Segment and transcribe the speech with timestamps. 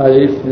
[0.00, 0.46] ألف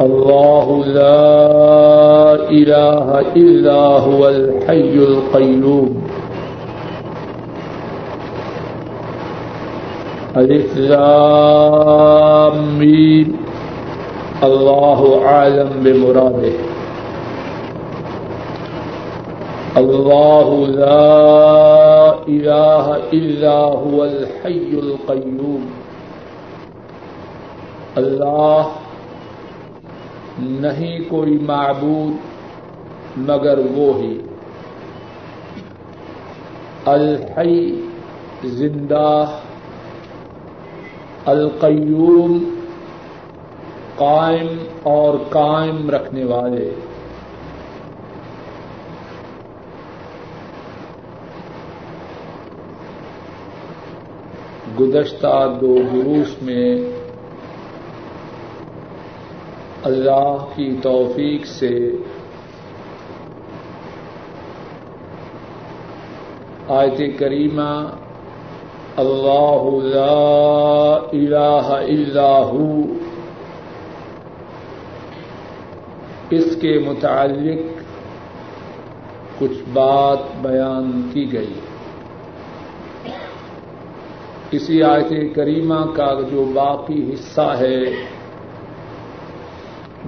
[0.00, 6.02] الله لا إله إلا هو الحي القيوم
[10.36, 12.52] ألف لام
[14.42, 16.71] الله أعلم بمراده
[19.76, 25.66] الله لا إله إلا هو الحي القيوم
[27.96, 28.68] اللہ
[30.38, 32.12] نہیں کوئی معبود
[33.16, 34.18] مگر وہ ہی.
[36.84, 37.80] الحی
[38.44, 39.38] زندہ،
[41.26, 42.38] القیوم
[43.96, 44.48] قائم
[44.82, 46.70] اور قائم رکھنے والے.
[54.80, 56.76] گزشتہ دو گروس میں
[59.82, 61.96] اللہ کی توفیق سے
[66.68, 67.72] آیت کریمہ
[68.96, 72.82] اللہ لا الہ الا ہو
[76.30, 77.82] اس کے متعلق
[79.38, 81.54] کچھ بات بیان کی گئی۔
[84.52, 87.80] کسی آیت کریمہ کا جو باقی حصہ ہے،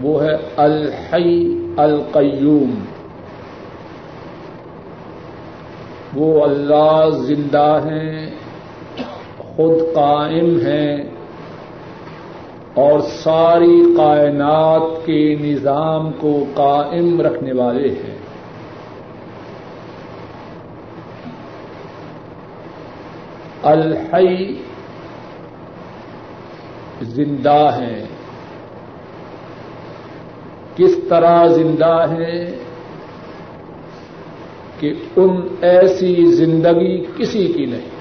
[0.03, 2.75] وہ ہے الحی القیوم۔
[6.15, 8.31] وہ اللہ زندہ ہیں،
[9.39, 10.97] خود قائم ہیں
[12.75, 18.24] اور ساری کائنات کے نظام کو قائم رکھنے والے ہیں۔
[23.65, 24.55] الحی
[27.03, 28.07] زندہ ہیں
[30.77, 32.51] کس طرح زندہ ہیں
[34.81, 37.95] کہ ان ایسی زندگی کسی کی نہیں؟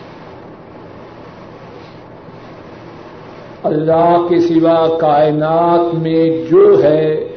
[3.63, 7.28] اللہ کے سوا کائنات میں جو ہے،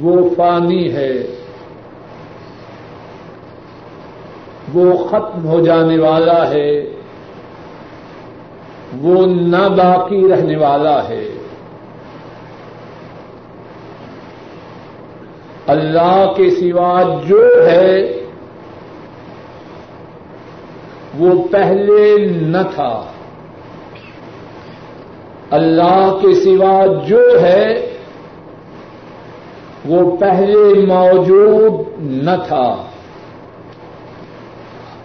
[0.00, 1.39] وہ فانی ہے۔
[4.72, 6.90] وہ ختم ہو جانے والا ہے۔
[9.00, 11.28] وہ نہ باقی رہنے والا ہے۔
[15.66, 18.20] اللہ کے سوا جو ہے،
[21.18, 23.04] وہ پہلے نہ تھا۔
[25.50, 27.90] اللہ کے سوا جو ہے،
[29.84, 32.89] وہ پہلے موجود نہ تھا۔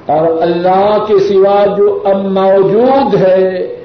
[0.06, 3.76] اور اللہ کے سوا جو اب موجود ہے،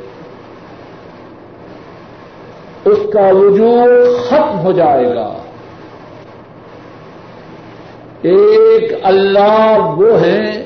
[2.85, 5.37] اس کا وجود ختم ہو جائے گا۔
[8.23, 10.65] ایک اللہ وہ ہیں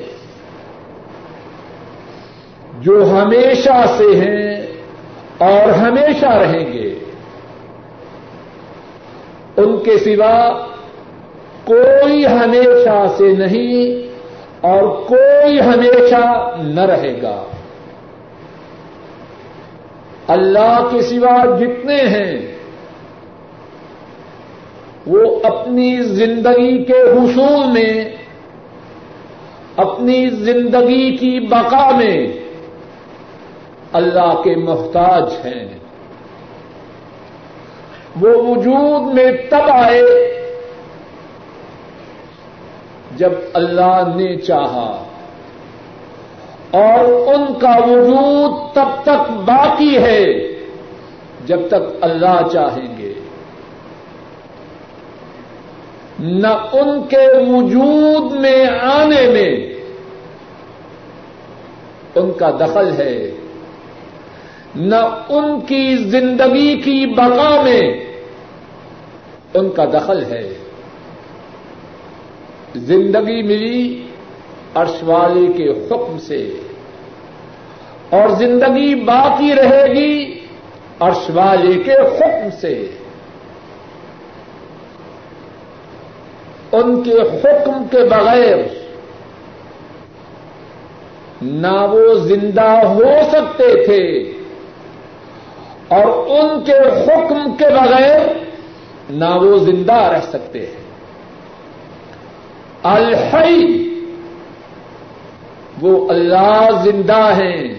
[2.81, 4.67] جو ہمیشہ سے ہیں
[5.39, 6.95] اور ہمیشہ رہیں گے۔
[9.57, 10.67] ان کے سوا
[11.65, 14.04] کوئی ہمیشہ سے نہیں
[14.65, 17.45] اور کوئی ہمیشہ نہ رہے گا۔
[20.29, 22.59] اللہ کے سوا جتنے ہیں،
[25.07, 28.05] وہ اپنی زندگی کے حصول میں،
[29.77, 32.27] اپنی زندگی کی بقا میں
[33.93, 35.69] اللہ کے محتاج ہیں۔
[38.21, 40.34] وہ وجود میں تب آئے
[43.17, 45.05] جب اللہ نے چاہا۔
[46.71, 50.25] اور ان کا وجود تب تک باقی ہے،
[51.47, 53.13] جب تک اللہ چاہیں گے۔
[56.19, 59.75] نہ ان کے وجود میں آنے میں
[62.15, 63.31] ان کا دخل ہے،
[64.77, 68.05] نہ ان کی زندگی کی بقا میں
[69.55, 70.64] ان کا دخل ہے۔
[72.77, 74.07] زندگی ملی
[74.75, 76.51] عرش والے کے حکم سے۔
[78.11, 80.41] اور زندگی باقی رہے گی
[81.01, 82.91] عرش والے کے حکم سے۔
[86.73, 88.57] ان کے حکم کے بغیر
[91.43, 94.31] نہ وہ زندہ ہو سکتے تھے۔
[95.89, 98.21] اور ان کے حکم کے بغیر
[99.11, 100.84] نہ وہ زندہ رہ سکتے۔ ہیں
[102.85, 103.91] الحی،
[105.81, 107.75] وہ اللہ زندہ ہیں۔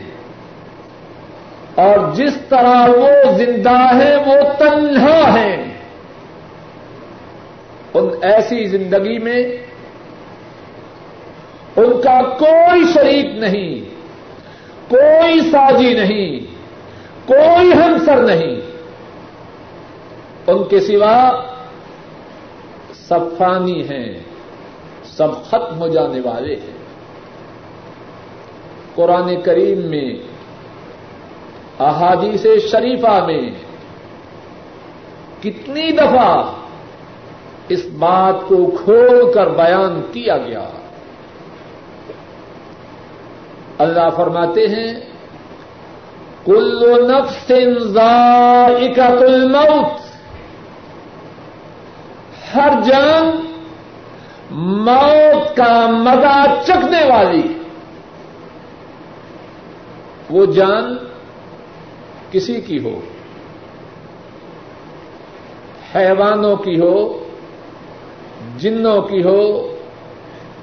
[1.75, 5.63] اور جس طرح وہ زندہ ہے وہ تنہا ہے
[7.93, 9.43] ان ایسی زندگی میں
[11.75, 13.89] ان کا کوئی شریک نہیں،
[14.89, 16.39] کوئی سازی نہیں،
[17.27, 18.61] کوئی ہمسر نہیں۔
[20.47, 21.31] ان کے سوا
[22.93, 24.34] سب فانی ہیں۔
[25.17, 26.85] سب ختم ہو جانے والے ہیں۔
[28.95, 30.15] قرآن کریم میں،
[31.79, 33.51] احادیث شریفہ میں
[35.43, 36.53] کتنی دفعہ
[37.69, 40.69] اس بات کو کھول کر بیان کیا گیا۔
[43.77, 44.93] اللہ فرماتے ہیں،
[46.45, 47.51] کل نفس
[47.83, 49.99] ذائقت الموت،
[52.55, 53.44] ہر جان
[54.57, 57.41] موت کا مزہ چکھنے والی۔
[60.29, 60.97] وہ جان
[62.31, 62.99] کسی کی ہو،
[65.95, 67.27] حیوانوں کی ہو،
[68.57, 69.75] جنوں کی ہو،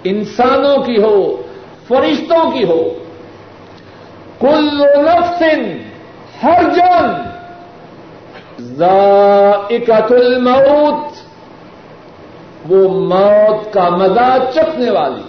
[0.04, 1.42] انسانوں کی ہو،
[1.88, 2.82] فرشتوں کی ہو۔
[4.40, 5.42] کل نفس
[6.42, 7.22] ہر جان۔
[8.60, 11.21] ذائقت الموت۔
[12.68, 15.22] وہ موت کا مزہ چکھنے والی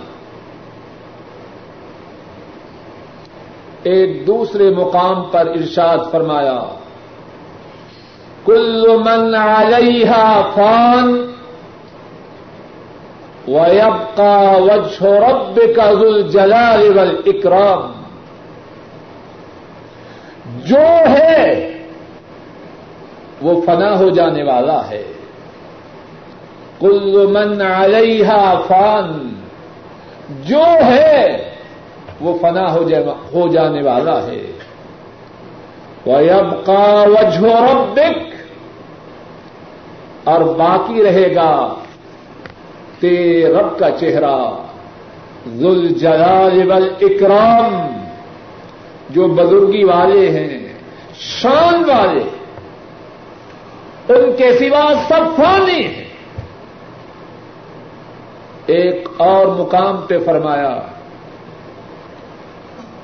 [3.83, 6.63] ایک دوسرے مقام پر ارشاد فرمایا،
[8.45, 11.33] کل من علیہ فان
[13.47, 18.03] ویبقى وجه ربك ذو الجلال والاکرام۔
[20.65, 21.77] جو ہے
[23.41, 25.12] وہ فنا ہو جانے والا ہے۔
[26.79, 28.27] کل من علیہ
[28.67, 29.33] فان،
[30.43, 31.49] جو ہے
[32.21, 32.75] وہ فنا
[33.33, 34.51] ہو جانے والا ہے۔
[36.05, 38.35] وَيَبْقَى وَجْهُ رَبِّكَ،
[40.23, 41.73] اور باقی رہے گا
[42.99, 44.51] تیرے رب کا چہرہ۔
[45.47, 48.03] ذل جلال والاکرام
[49.09, 50.73] جو بزرگی والے ہیں،
[51.13, 52.23] شان والے۔
[54.13, 56.02] ان کے سوا سب فانی ہیں۔
[58.67, 60.73] ایک اور مقام پہ فرمایا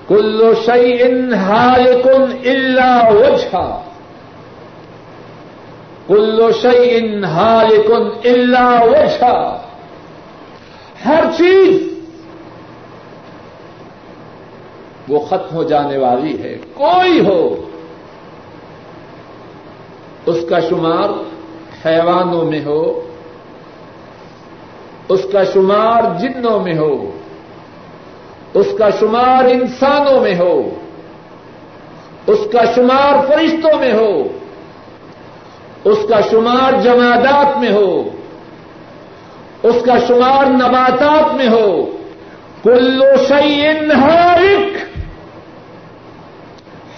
[0.07, 3.63] کلو شعی ان ہالکن اللہ وجہ
[6.07, 9.33] کلو شعی ان ہالکن اللہ وجہ
[11.05, 11.77] ہر چیز
[15.07, 17.41] وہ ختم ہو جانے والی ہے کوئی ہو
[20.25, 21.09] اس کا شمار
[21.85, 22.81] حیوانوں میں ہو
[25.09, 27.11] اس کا شمار جنوں میں ہو،
[28.53, 30.69] اس کا شمار انسانوں میں ہو،
[32.27, 34.23] اس کا شمار فرشتوں میں ہو،
[35.83, 38.09] اس کا شمار جمادات میں ہو،
[39.63, 41.97] اس کا شمار نباتات میں ہو۔
[42.63, 44.43] کلو شعین ہر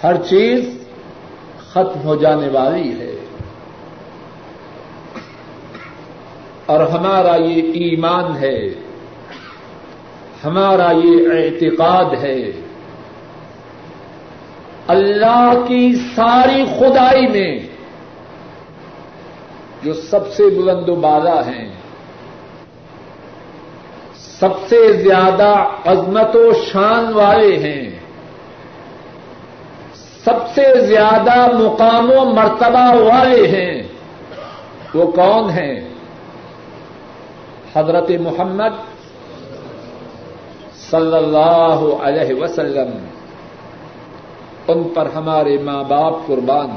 [0.04, 0.78] ہر چیز
[1.58, 3.21] ختم ہو جانے والی ہے۔
[6.66, 8.68] اور ہمارا یہ ایمان ہے،
[10.44, 12.52] ہمارا یہ اعتقاد ہے۔
[14.88, 17.58] اللہ کی ساری خدائی میں
[19.82, 21.68] جو سب سے بلند و بالا ہیں،
[24.14, 25.54] سب سے زیادہ
[25.86, 27.90] عظمت و شان والے ہیں،
[30.24, 33.82] سب سے زیادہ مقام و مرتبہ والے ہیں۔
[34.94, 35.91] وہ کون ہیں؟
[37.74, 38.74] حضرت محمد
[40.90, 42.90] صلی اللہ علیہ وسلم،
[44.68, 46.76] ان پر ہمارے ماں باپ قربان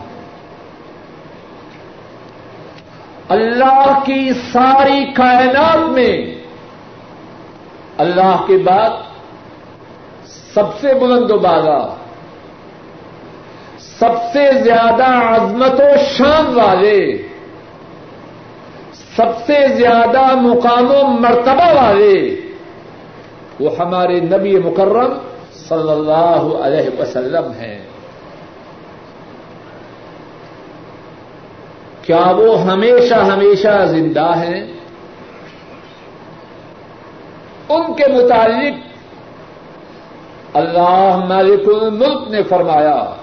[3.30, 6.16] اللہ کی ساری کائنات میں
[7.98, 9.04] اللہ کے بعد
[10.26, 11.80] سب سے بلند و بالا،
[13.80, 17.00] سب سے زیادہ عظمت و شان والے
[19.16, 22.42] سب سے زیادہ مقام و مرتبہ والے
[23.60, 25.14] وہ ہمارے نبی مکرم
[25.54, 27.86] صلی اللہ علیہ وسلم ہیں۔
[32.02, 34.74] کیا وہ ہمیشہ ہمیشہ زندہ ہیں؟
[37.70, 38.74] ان کے متعلق
[40.54, 43.14] اللہ مالک الملک نے فرمایا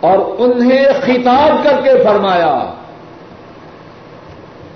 [0.00, 2.74] اور انہیں خطاب کر کے فرمایا۔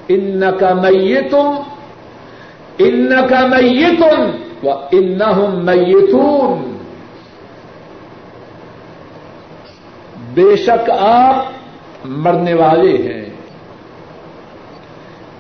[0.09, 1.55] ان کا میتم
[2.79, 4.31] ان کا میتن
[4.63, 5.21] و ان
[5.65, 6.77] میتون
[10.35, 11.45] بے شک آپ
[12.05, 13.25] مرنے والے ہیں.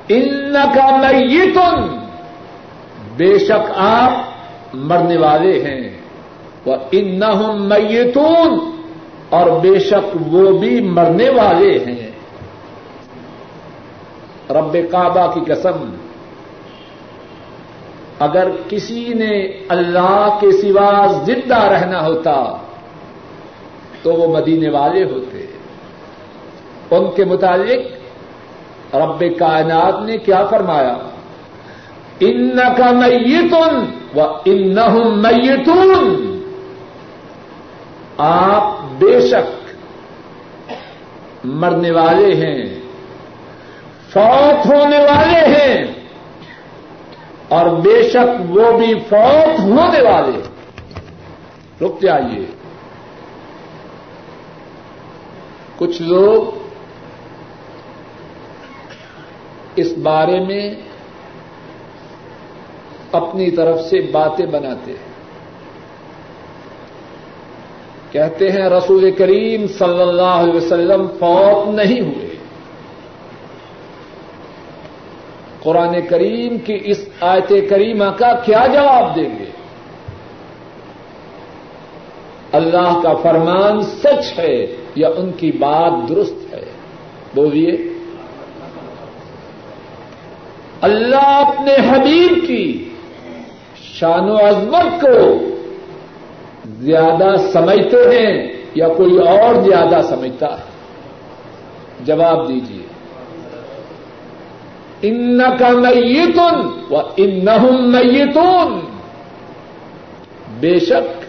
[0.09, 1.97] ان کا میتن
[3.16, 4.12] بے شک آپ
[4.75, 5.97] مرنے والے ہیں.
[6.66, 7.21] وہ ان
[7.59, 8.83] میتون
[9.31, 12.12] اور بے شک وہ بھی مرنے والے ہیں.
[14.52, 15.97] رب کعبہ کی قسم،
[18.18, 22.56] اگر کسی نے اللہ کے سوا زندہ رہنا ہوتا
[24.02, 25.47] تو وہ مدینے والے ہوتے۔
[26.90, 28.02] ان کے متعلق
[28.94, 30.99] رب کائنات نے کیا فرمایا؟
[32.21, 34.75] ان کا میتن و ان
[35.23, 36.38] میتون۔
[38.18, 39.75] آپ بے شک
[41.44, 42.82] مرنے والے ہیں۔
[44.12, 45.85] فوت ہونے والے ہیں۔
[47.49, 50.38] اور بے شک وہ بھی فوت ہونے والے
[51.85, 52.47] رک جائیے۔
[55.78, 56.59] کچھ لوگ
[59.76, 60.75] اس بارے میں
[63.12, 65.12] اپنی طرف سے باتیں بناتے ہیں۔
[68.12, 72.32] کہتے ہیں رسول کریم صلی اللہ علیہ وسلم فوت نہیں ہوئے۔
[75.62, 79.45] قرآن کریم کی اس آیت کریمہ کا کیا جواب دیں گے؟
[82.52, 86.64] اللہ کا فرمان سچ ہے یا ان کی بات درست ہے؟
[87.35, 87.76] بولیے۔
[90.81, 92.88] اللہ اپنے حبیب کی
[93.99, 95.38] شان و عظمت کو
[96.66, 100.64] زیادہ سمجھتے ہیں یا کوئی اور زیادہ سمجھتا ہے؟
[102.00, 102.82] جواب دیجیے
[105.02, 107.44] ان کا میتن و ان
[107.92, 108.80] میتون
[110.61, 111.23] بے شک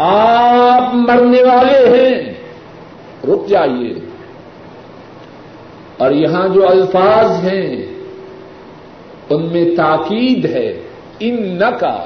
[0.00, 2.34] آپ مرنے والے ہیں.
[3.24, 3.94] رک جائیے.
[5.96, 7.86] اور یہاں جو الفاظ ہیں،
[9.30, 10.82] ان میں تاکید ہے.
[11.20, 12.04] ان کا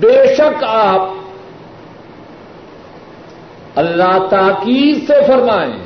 [0.00, 1.08] بے شک آپ
[3.74, 5.81] اللہ تاکید سے فرمائیں.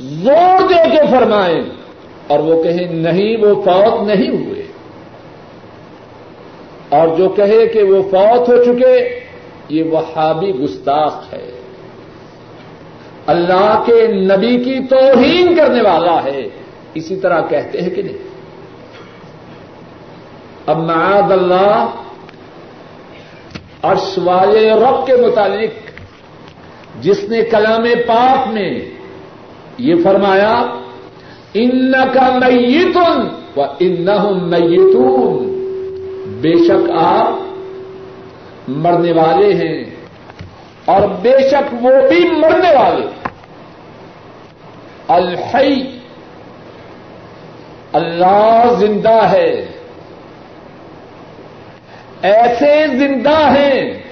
[0.00, 1.60] زور دے کے فرمائیں۔
[2.26, 4.62] اور وہ کہیں نہیں، وہ فوت نہیں ہوئے۔
[6.88, 9.20] اور جو کہے کہ وہ فوت ہو چکے،
[9.68, 11.50] یہ وہابی گستاخ ہے۔
[13.26, 16.48] اللہ کے نبی کی توہین کرنے والا ہے۔
[16.94, 18.18] اسی طرح کہتے ہیں کہ نہیں۔
[20.66, 21.90] اب معاذ اللہ
[23.82, 25.90] عرش والے رب کے متعلق،
[27.00, 28.97] جس نے کلام پاک میں
[29.78, 30.64] یہ فرمایا
[31.54, 34.06] ان کا میتن و ان
[34.50, 35.54] میتون
[36.40, 37.32] بے شک آپ
[38.68, 39.84] مرنے والے ہیں
[40.84, 43.06] اور بے شک وہ بھی مرنے والے
[45.08, 45.98] الحی،
[47.92, 49.66] اللہ زندہ ہے۔
[52.22, 54.02] ایسے زندہ ہیں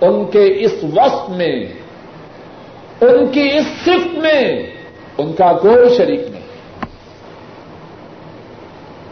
[0.00, 1.64] ان کے اس وقت میں
[3.00, 4.62] ان کی اس صفت میں،
[5.18, 6.42] ان کا کوئی شریک نہیں۔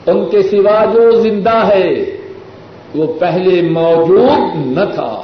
[0.07, 2.17] ان کے سوا جو زندہ ہے،
[2.95, 5.23] وہ پہلے موجود نہ تھا۔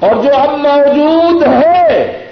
[0.00, 2.26] اور جو اب موجود ہے،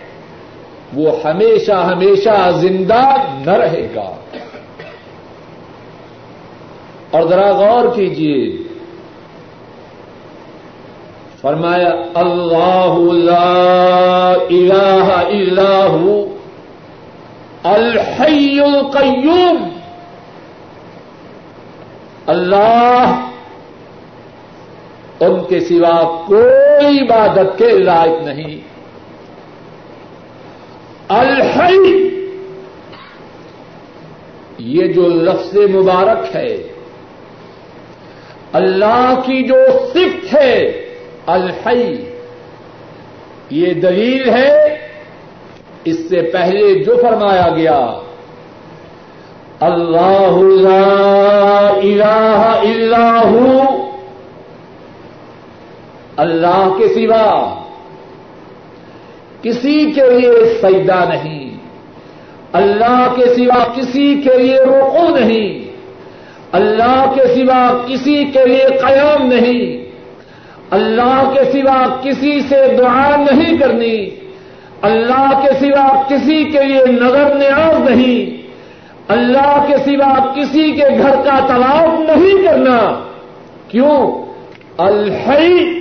[0.94, 3.02] وہ ہمیشہ ہمیشہ زندہ
[3.46, 4.14] نہ رہے گا۔
[7.10, 8.69] اور ذرا غور کیجیے
[11.42, 16.34] فرمایا، اللہ لا الہ الا ہو،
[17.62, 19.68] الحی القیوم،
[22.26, 23.26] اللہ،
[25.20, 28.60] ان کے سوا کوئی عبادت کے لائق نہیں۔
[31.08, 32.08] الحی،
[34.58, 36.56] یہ جو لفظ مبارک ہے،
[38.52, 39.56] اللہ کی جو
[39.94, 40.86] صفت ہے
[41.26, 41.96] الحی
[43.50, 44.78] یہ دلیل ہے،
[45.84, 47.90] اس سے پہلے جو فرمایا گیا،
[49.60, 53.60] اللہ لا الہ الا ہو۔
[56.16, 57.56] اللہ کے سوا
[59.42, 61.50] کسی کے لیے سجدہ نہیں۔
[62.52, 65.70] اللہ کے سوا کسی کے لیے روکو نہیں۔
[66.52, 69.79] اللہ کے سوا کسی کے لیے قیام نہیں۔
[70.70, 74.10] اللہ کے سوا کسی سے دعا نہیں کرنی۔
[74.82, 78.46] اللہ کے سوا کسی کے لیے نظر نیاز نہیں۔
[79.08, 83.04] اللہ کے سوا کسی کے گھر کا طواف نہیں کرنا۔
[83.68, 84.24] کیوں؟
[84.78, 85.80] الحی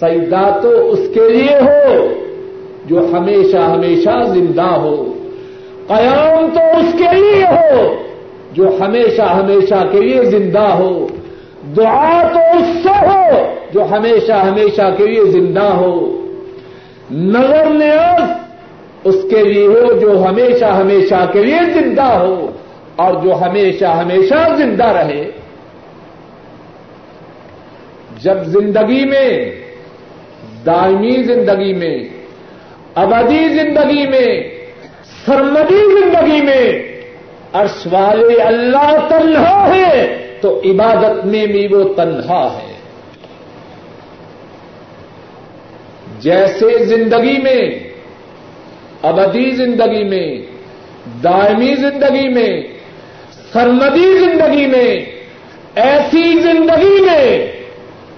[0.00, 2.06] سجدہ تو اس کے لیے ہو
[2.86, 5.12] جو ہمیشہ ہمیشہ زندہ ہو۔
[5.86, 7.94] قیام تو اس کے لیے ہو
[8.52, 11.06] جو ہمیشہ ہمیشہ کے لیے زندہ ہو۔
[11.76, 16.26] دعا تو اس سے ہو جو ہمیشہ ہمیشہ کے لیے زندہ ہو۔
[17.10, 18.22] نظر نیاز
[19.04, 22.50] اس کے لیے ہو جو ہمیشہ ہمیشہ کے لیے زندہ ہو
[22.96, 25.30] اور جو ہمیشہ ہمیشہ زندہ رہے۔
[28.22, 29.54] جب زندگی میں،
[30.66, 31.98] دائمی زندگی میں،
[32.94, 34.42] ابدی زندگی میں،
[35.26, 36.82] سرمدی زندگی میں
[37.52, 42.72] عرش والے اللہ تنہا ہے۔ تو عبادت میں بھی وہ تنہا ہے۔
[46.20, 47.78] جیسے زندگی میں،
[49.02, 50.38] ابدی زندگی میں،
[51.22, 52.62] دائمی زندگی میں،
[53.52, 55.04] سرمدی زندگی میں،
[55.74, 57.52] ایسی زندگی میں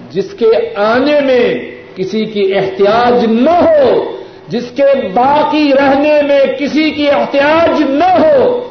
[0.09, 6.91] جس کے آنے میں کسی کی احتیاج نہ ہو، جس کے باقی رہنے میں کسی
[6.91, 8.68] کی احتیاج نہ ہو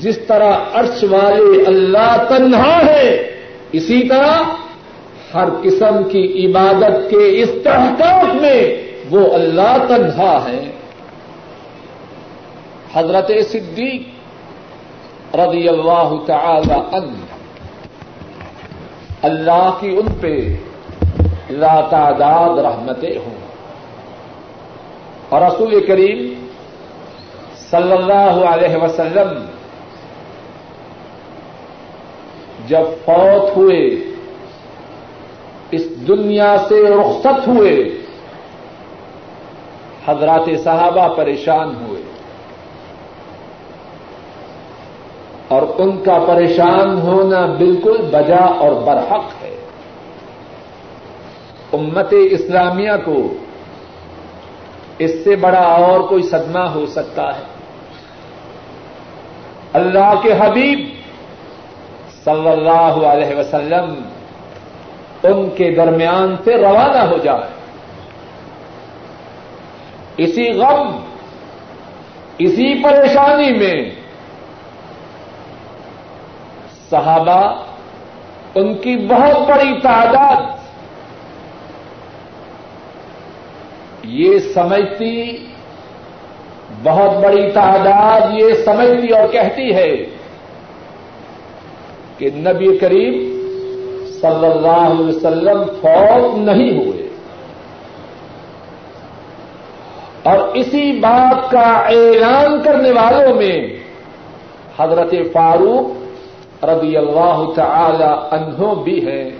[0.00, 3.30] جس طرح عرش والے اللہ تنہا ہے،
[3.72, 4.42] اسی طرح
[5.34, 10.70] ہر قسم کی عبادت کے استحکام میں وہ اللہ تنہا ہے۔
[12.94, 14.02] حضرت صدیق
[15.36, 17.12] رضی اللہ تعالی عنہ
[19.22, 20.56] اللہ کی ان پہ
[21.50, 23.38] لا تعداد رحمتیں ہوں۔
[25.28, 26.46] اور رسول کریم
[27.70, 29.59] صلی اللہ علیہ وسلم
[32.70, 33.78] جب فوت ہوئے،
[35.70, 38.00] اس دنیا سے رخصت ہوئے،
[40.06, 42.02] حضرات صحابہ پریشان ہوئے۔
[45.48, 49.60] اور ان کا پریشان ہونا بالکل بجا اور برحق ہے۔
[51.72, 53.34] امت اسلامیہ کو
[54.98, 57.44] اس سے بڑا اور کوئی صدمہ ہو سکتا ہے۔
[59.72, 60.99] اللہ کے حبیب
[62.30, 64.02] صلی اللہ علیہ وسلم
[65.22, 67.48] ان کے درمیان سے روانہ ہو جائے۔
[70.16, 71.00] اسی غم،
[72.38, 73.90] اسی پریشانی میں
[76.90, 77.64] صحابہ
[78.54, 80.42] ان کی بہت بڑی تعداد
[84.04, 85.46] یہ سمجھتی،
[86.82, 90.19] بہت بڑی تعداد یہ سمجھتی اور کہتی ہے
[92.20, 93.14] کہ نبی کریم
[94.20, 97.08] صلی اللہ علیہ وسلم فوت نہیں ہوئے۔
[100.22, 103.78] اور اسی بات کا اعلان کرنے والوں میں
[104.78, 109.30] حضرت فاروق رضی اللہ تعالی عنہ بھی ہے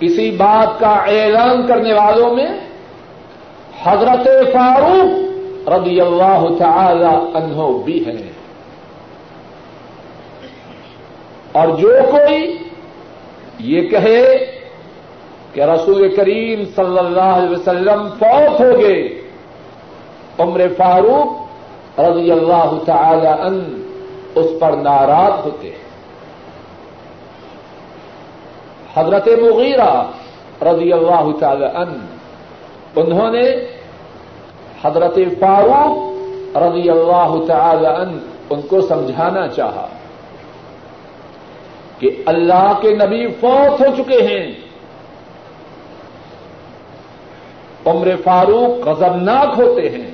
[0.00, 2.48] اسی بات کا اعلان کرنے والوں میں
[3.82, 8.35] حضرت فاروق رضی اللہ تعالی عنہ بھی ہے
[11.56, 12.58] اور جو کوئی
[13.58, 14.22] یہ کہے
[15.52, 19.22] کہ رسول کریم صلی اللہ علیہ وسلم فوت ہو گئے،
[20.38, 23.82] عمر فاروق رضی اللہ تعالی ان
[24.34, 25.84] اس پر ناراض ہوتے ہیں۔
[28.94, 30.02] حضرت مغیرہ
[30.62, 32.06] رضی اللہ تعالی ان
[32.96, 33.46] انہوں نے
[34.84, 36.16] حضرت فاروق
[36.56, 38.18] رضی اللہ تعالی ان
[38.50, 39.86] ان کو سمجھانا چاہا۔
[41.98, 44.52] کہ اللہ کے نبی فوت ہو چکے ہیں۔
[47.86, 50.10] عمر فاروق غضبناک ہوتے ہیں۔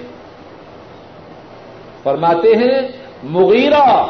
[2.03, 2.89] فرماتے ہیں،
[3.23, 4.07] مغیرہ،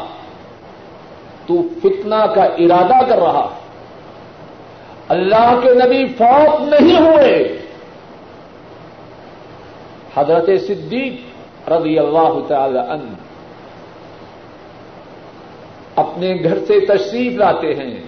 [1.45, 3.49] تو فتنہ کا ارادہ کر رہا۔
[5.07, 7.61] اللہ کے نبی فوت نہیں ہوئے۔
[10.17, 11.13] حضرت صدیق
[11.69, 13.32] رضی اللہ تعالی عنہ
[15.95, 17.99] اپنے گھر سے تشریف لاتے ہیں۔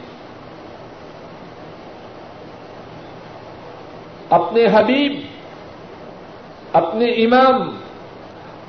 [4.30, 5.21] اپنے حبیب،
[6.74, 7.78] اپنے امام،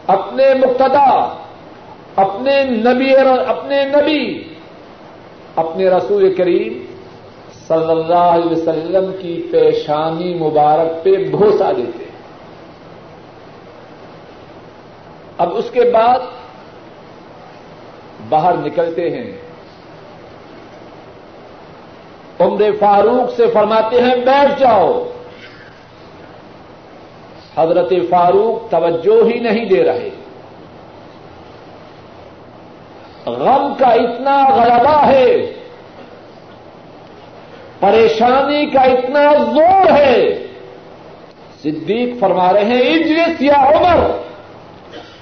[0.06, 1.36] اپنے مقتدا،
[2.16, 4.42] اپنے نبی اپنے نبی،
[5.56, 6.84] اپنے رسول کریم
[7.68, 12.16] صلی اللہ علیہ وسلم کی پیشانی مبارک پہ بھوسا دیتے ہیں۔
[15.38, 16.18] اب اس کے بعد
[18.28, 19.32] باہر نکلتے ہیں۔
[22.38, 25.10] عمر فاروق سے فرماتے ہیں، بیٹھ جاؤ۔
[27.56, 30.10] حضرت فاروق توجہ ہی نہیں دے رہے۔
[33.26, 35.52] غم کا اتنا غلبہ ہے،
[37.80, 40.46] پریشانی کا اتنا زور ہے۔
[41.62, 44.10] صدیق فرما رہے ہیں، اجلس یا عمر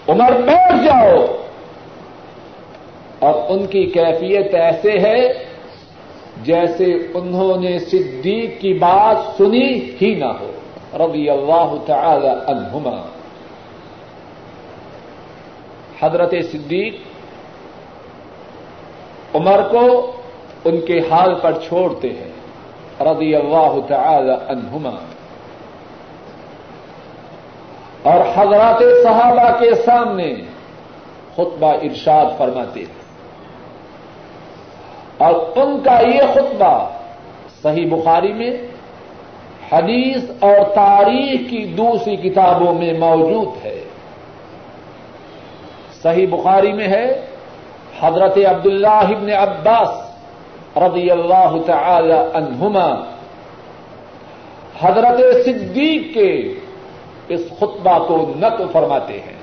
[0.09, 1.44] عمر بیٹھ جاؤ۔
[3.25, 5.45] اور ان کی کیفیت ایسے ہے
[6.43, 6.85] جیسے
[7.15, 10.51] انہوں نے صدیق کی بات سنی ہی نہ ہو۔
[10.95, 13.09] رضی اللہ تعالی عنہما۔
[16.03, 16.95] حضرت صدیق
[19.35, 20.13] عمر کو
[20.65, 22.33] ان کے حال پر چھوڑتے ہیں۔
[23.01, 24.95] رضی اللہ تعالی عنہما۔
[28.03, 30.35] اور حضرات صحابہ کے سامنے
[31.35, 33.04] خطبہ ارشاد فرماتے ہیں۔
[35.25, 36.91] اور ان کا یہ خطبہ
[37.63, 38.51] صحیح بخاری میں
[39.73, 43.85] حدیث اور تاریخ کی دوسری کتابوں میں موجود ہے۔
[46.03, 47.27] صحیح بخاری میں ہے،
[48.01, 49.93] حضرت عبداللہ ابن عباس
[50.77, 52.89] رضی اللہ تعالی عنہما،
[54.81, 56.55] حضرت صدیق کے
[57.29, 59.39] اس خطبہ کو نقل فرماتے ہیں۔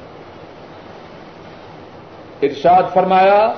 [2.41, 3.53] ارشاد فرمایا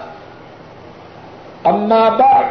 [1.65, 2.45] اما بعد،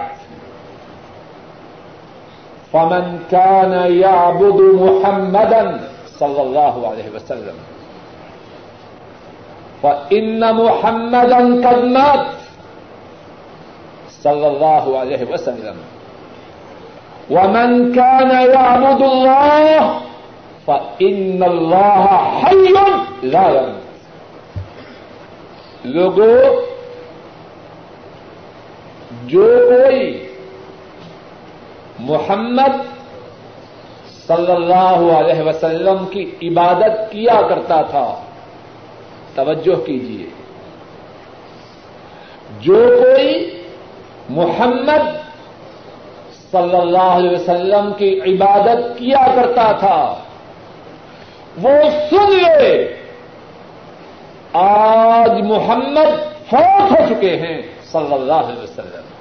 [2.73, 5.81] فمن كان يعبد محمدا
[6.19, 7.57] صلى الله عليه وسلم،
[9.83, 12.27] فإن محمدا قد مات
[14.23, 15.77] صلی اللہ علیہ وسلم.
[17.31, 20.01] ومن كان يعبد الله،
[20.67, 22.07] فإن الله
[22.43, 22.75] حي
[23.23, 23.83] لا يموت.
[25.85, 26.72] لوگوں
[29.27, 30.29] جو کوئی
[31.99, 32.77] محمد
[34.27, 38.07] صلی اللہ علیہ وسلم کی عبادت کیا کرتا تھا،
[39.35, 40.27] توجہ کیجیے
[42.61, 43.61] جو کوئی
[44.29, 45.05] محمد
[46.53, 50.15] صلی اللہ علیہ وسلم کی عبادت کیا کرتا تھا،
[51.63, 51.79] وہ
[52.11, 52.97] سن لے،
[54.53, 56.11] آج محمد
[56.51, 57.61] فوت ہو چکے ہیں
[57.93, 59.12] صلی اللہ علیہ وسلم۔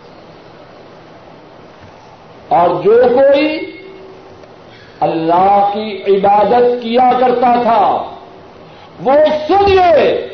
[2.52, 3.78] اور جو کوئی
[5.00, 8.16] اللہ کی عبادت کیا کرتا تھا،
[9.04, 9.14] وہ
[9.48, 10.28] سن لے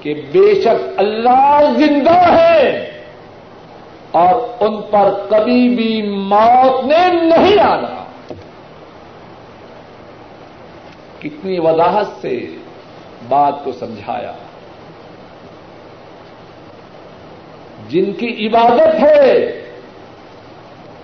[0.00, 2.90] کہ بے شک اللہ زندہ ہے
[4.10, 8.04] اور ان پر کبھی بھی موت نے نہیں آنا۔
[11.20, 12.46] کتنی وضاحت سے
[13.28, 14.32] بات کو سمجھایا۔
[17.88, 19.67] جن کی عبادت ہے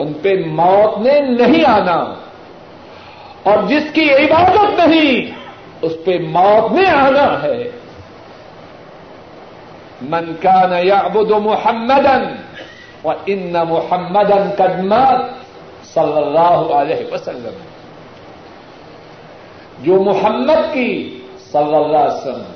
[0.05, 2.15] ان پہ موت نے نہیں آنا۔
[3.43, 5.31] اور جس کی عبادت نہیں،
[5.83, 7.71] اس پہ موت نے آنا ہے۔
[10.03, 12.37] من کان یعبد محمدن
[13.27, 15.21] ان محمد قدمت
[15.87, 17.55] صلی اللہ علیہ وسلم۔
[19.81, 21.21] جو محمد کی،
[21.53, 22.55] صلی اللہ علیہ وسلم۔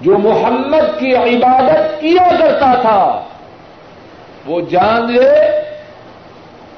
[0.00, 3.24] جو محمد کی عبادت کیا کرتا تھا،
[4.46, 5.69] وہ جان لے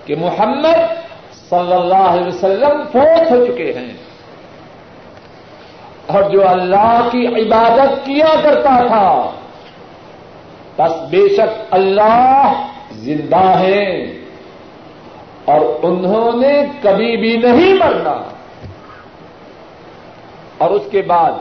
[0.04, 0.94] کہ محمد
[1.50, 3.92] صلی اللہ علیہ وسلم فوت ہو چکے ہیں۔
[6.06, 9.30] اور جو اللہ کی عبادت کیا کرتا تھا،
[10.76, 12.52] بس بے شک اللہ
[12.90, 14.18] زندہ ہے
[15.44, 18.22] اور انہوں نے کبھی بھی نہیں مرنا۔
[20.58, 21.32] اور اس کے بعد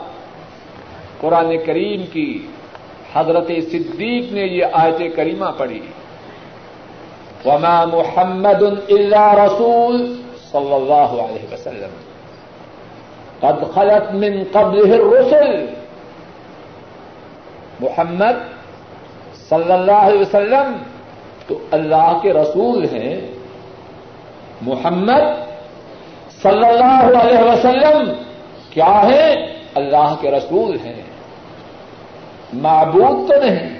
[1.20, 2.46] قرآن کریم کی
[3.14, 5.80] حضرت صدیق نے یہ آیت کریمہ پڑھی۔
[7.44, 11.90] وما محمد اللہ رسول صلی اللہ علیہ وسلم.
[13.40, 15.66] قد خلط من قبل الرسل.
[17.80, 18.52] محمد
[19.48, 20.76] صلی اللہ علیہ وسلم.
[21.46, 23.20] تو اللہ کے رسول ہیں
[24.62, 25.22] محمد
[26.42, 28.12] صلی اللہ علیہ وسلم.
[28.70, 29.32] کیا ہے
[29.74, 31.02] اللہ کے رسول ہیں.
[32.52, 33.78] معبود تو نہیں.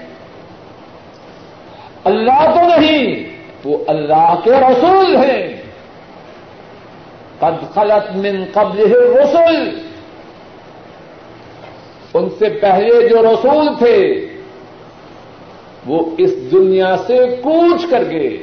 [2.03, 3.32] اللہ تو نہیں.
[3.63, 5.61] وہ اللہ کے رسول ہیں۔
[7.39, 9.81] قد خلط من قبل رسول
[12.13, 14.27] ان سے پہلے جو رسول تھے،
[15.85, 18.37] وہ اس دنیا سے کوچ کر گئے۔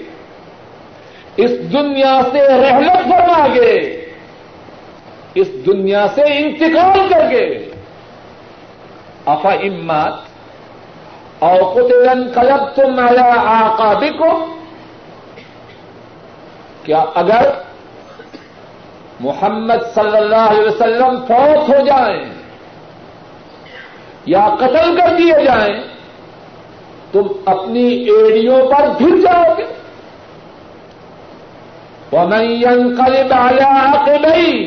[1.37, 4.07] اس دنیا سے رحلت فرما گئے۔
[5.35, 7.71] اس دنیا سے انتقال کر گئے۔
[9.27, 10.13] افا امات
[11.39, 14.01] اور قطن کلب تم میرا آقا
[16.91, 17.51] کیا اگر
[19.21, 22.25] محمد صلی اللہ علیہ وسلم فوت ہو جائیں
[24.27, 25.75] یا قتل کر دیے جائیں،
[27.13, 29.65] تم اپنی ایڑیوں پر گر جاؤ گے۔
[32.13, 32.65] ومن
[32.97, 34.67] قلب على عقبيه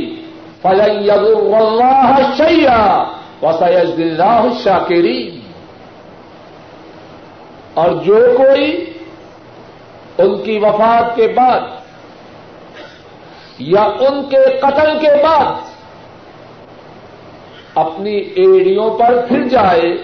[0.61, 3.03] فلن يضر الله شيئا
[3.41, 5.39] وسيجزي الله الشاكرين۔
[7.73, 8.93] اور جو کوئی
[10.17, 11.59] ان کی وفات کے بعد
[13.59, 15.53] یا ان کے قتل کے بعد
[17.75, 19.97] اپنی ایڑیوں پر پھر جائے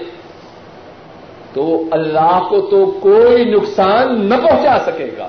[1.54, 5.28] تو اللہ کو تو کوئی نقصان نہ پہنچا سکے گا۔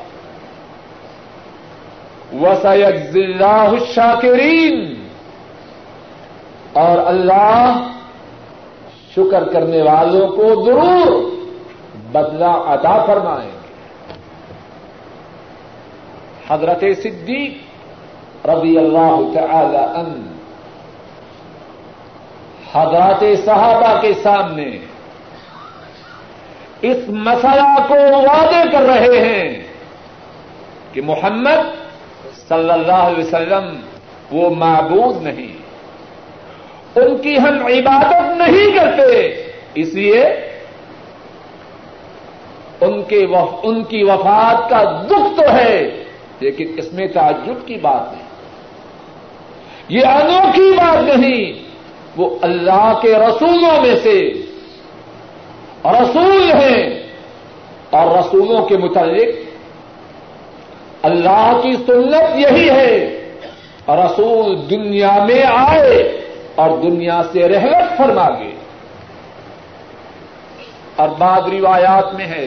[2.40, 4.94] وسعت اللہ الشاکرین
[6.72, 7.88] اور اللہ
[9.16, 11.30] شکر کرنے والوں کو ضرور
[12.12, 13.60] بدلہ عطا فرمائیں۔ گے
[16.48, 17.69] حضرت صدیق
[18.44, 20.26] رضی اللہ تعالی ان
[22.72, 24.70] حضرات صحابہ کے سامنے
[26.82, 29.62] اس مسئلہ کو وعدے کر رہے ہیں
[30.92, 31.60] کہ محمد
[32.48, 33.80] صلی اللہ علیہ وسلم
[34.32, 35.56] وہ معبود نہیں۔
[36.96, 39.42] ان کی ہم عبادت نہیں کرتے،
[39.74, 40.24] اس لیے
[42.80, 43.26] ان کے
[43.62, 46.04] ان کی وفات کا دکھ تو ہے،
[46.40, 48.19] لیکن اس میں تعجب کی بات نہیں۔
[49.90, 51.42] یہ انوکھی بات نہیں،
[52.16, 54.18] وہ اللہ کے رسولوں میں سے
[55.86, 56.82] رسول ہیں
[57.90, 59.30] اور رسولوں کے متعلق
[61.02, 62.94] اللہ کی سنت یہی ہے،
[63.88, 65.94] رسول دنیا میں آئے
[66.54, 68.52] اور دنیا سے رحمت فرما گے
[70.96, 72.46] اور بعد روایات میں ہے،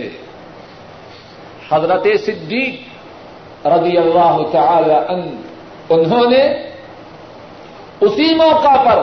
[1.72, 5.22] حضرت صدیق رضی اللہ تعالی ان
[5.90, 6.44] انہوں نے
[8.06, 9.02] اسی موقع پر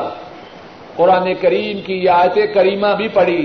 [0.97, 3.45] قرآن کریم کی آیت کریمہ بھی پڑھی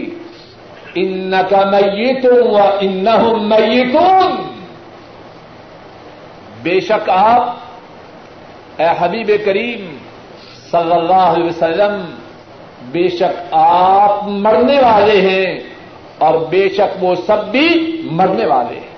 [0.95, 3.07] ان کا میتوں و ان
[3.49, 4.35] میتون.
[6.63, 7.43] بے شک آپ
[8.77, 9.97] اے حبیب کریم
[10.71, 11.93] صلی اللہ علیہ وسلم،
[12.91, 15.59] بے شک آپ مرنے والے ہیں
[16.17, 17.67] اور بے شک وہ سب بھی
[18.11, 18.93] مرنے والے ہیں۔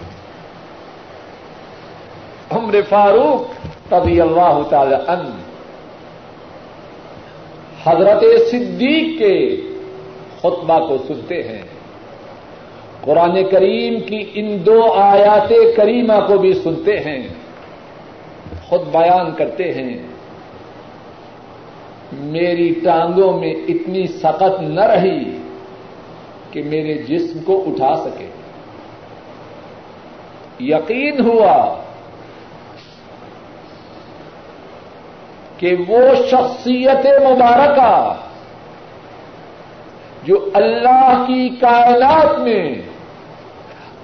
[2.52, 5.26] عمر فاروق رضی اللہ تعالی ان
[7.88, 9.62] حضرت صدیق کے
[10.38, 11.62] خطبہ کو سنتے ہیں۔
[13.02, 17.28] قرآن کریم کی ان دو آیات کریمہ کو بھی سنتے ہیں۔
[18.68, 19.98] خود بیان کرتے ہیں۔
[22.12, 25.38] میری ٹانگوں میں اتنی سخت نہ رہی
[26.52, 28.28] کہ میرے جسم کو اٹھا سکے۔
[30.60, 31.76] یقین ہوا
[35.58, 38.14] کہ وہ شخصیت مبارکہ
[40.24, 42.82] جو اللہ کی کائنات میں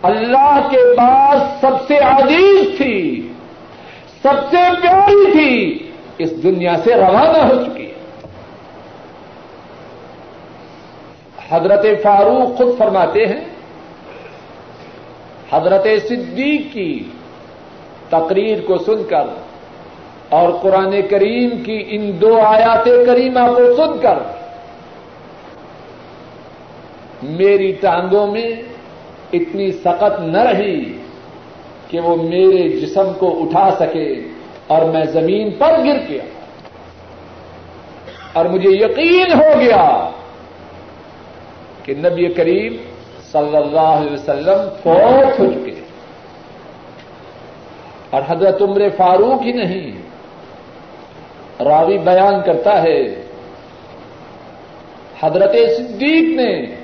[0.02, 3.30] اللہ کے بعد سب سے عزیز تھی،
[4.22, 7.94] سب سے پیاری تھی، اس دنیا سے روانہ ہو چکی۔
[11.50, 13.46] حضرت فاروق خود فرماتے ہیں،
[15.52, 17.04] حضرت صدیق کی
[18.10, 19.43] تقریر کو سن کر
[20.30, 24.20] اور قرآن کریم کی ان دو آیات کریمہ کو سن کر
[27.34, 28.50] میری ٹانگوں میں
[29.34, 30.82] اتنی سخت نہ رہی
[31.90, 34.08] کہ وہ میرے جسم کو اٹھا سکے
[34.68, 36.24] اور میں زمین پر گر گیا
[38.34, 39.84] اور مجھے یقین ہو گیا
[41.84, 42.76] کہ نبی کریم
[43.32, 45.82] صلی اللہ علیہ وسلم فوت ہو چکے
[48.12, 49.92] اور حضرت عمر فاروق ہی نہیں
[51.60, 53.24] راوی بیان کرتا ہے۔
[55.20, 56.76] حضرت صدیق نے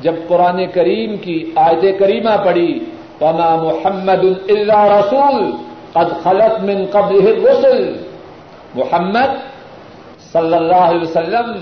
[0.00, 2.78] جب قرآن کریم کی آیت کریمہ پڑھی،
[3.20, 5.50] وما محمد اللہ رسول
[5.92, 7.96] قد خلط من قبل الرسل
[8.74, 9.30] محمد
[10.32, 11.52] صلی اللہ علیہ وسلم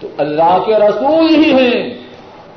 [0.00, 1.94] تو اللہ کے رسول ہی ہیں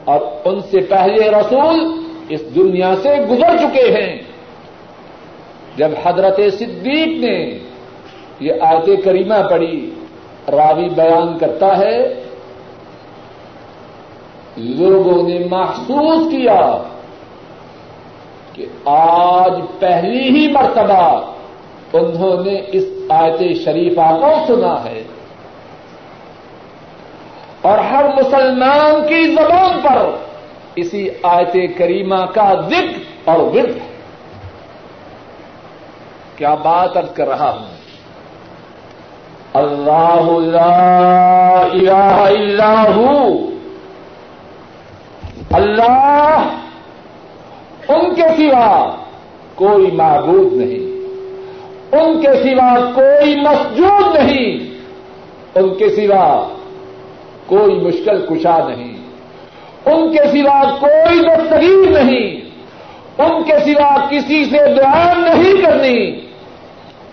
[0.04, 4.18] اور ان سے پہلے رسول اس دنیا سے گزر چکے ہیں۔
[5.76, 7.60] جب حضرت صدیق نے
[8.40, 9.92] یہ آیت کریمہ پڑھی،
[10.52, 12.24] راوی بیان کرتا ہے،
[14.58, 16.84] لوگوں نے محسوس کیا
[18.54, 21.32] کہ آج پہلی ہی مرتبہ
[21.94, 25.04] انہوں نے اس آیت شریفہ کو سنا ہے۔
[27.62, 30.10] اور ہر مسلمان کی زبان پر
[30.76, 33.90] اسی آیت کریمہ کا ذکر اور ورد ہے۔
[36.36, 37.79] کیا بات اب کر رہا ہوں؟
[39.54, 42.84] اللہ لا الہ الا
[45.52, 46.48] اللہ
[47.88, 48.96] ان کے سوا
[49.56, 50.90] کوئی معبود نہیں۔
[51.96, 54.78] ان کے سوا کوئی مسجود نہیں۔
[55.56, 56.48] ان کے سوا
[57.46, 58.98] کوئی مشکل کشا نہیں۔
[59.86, 62.42] ان کے سوا کوئی دستگیر نہیں۔
[63.18, 66.20] ان کے سوا کسی سے دعا نہیں کرنی۔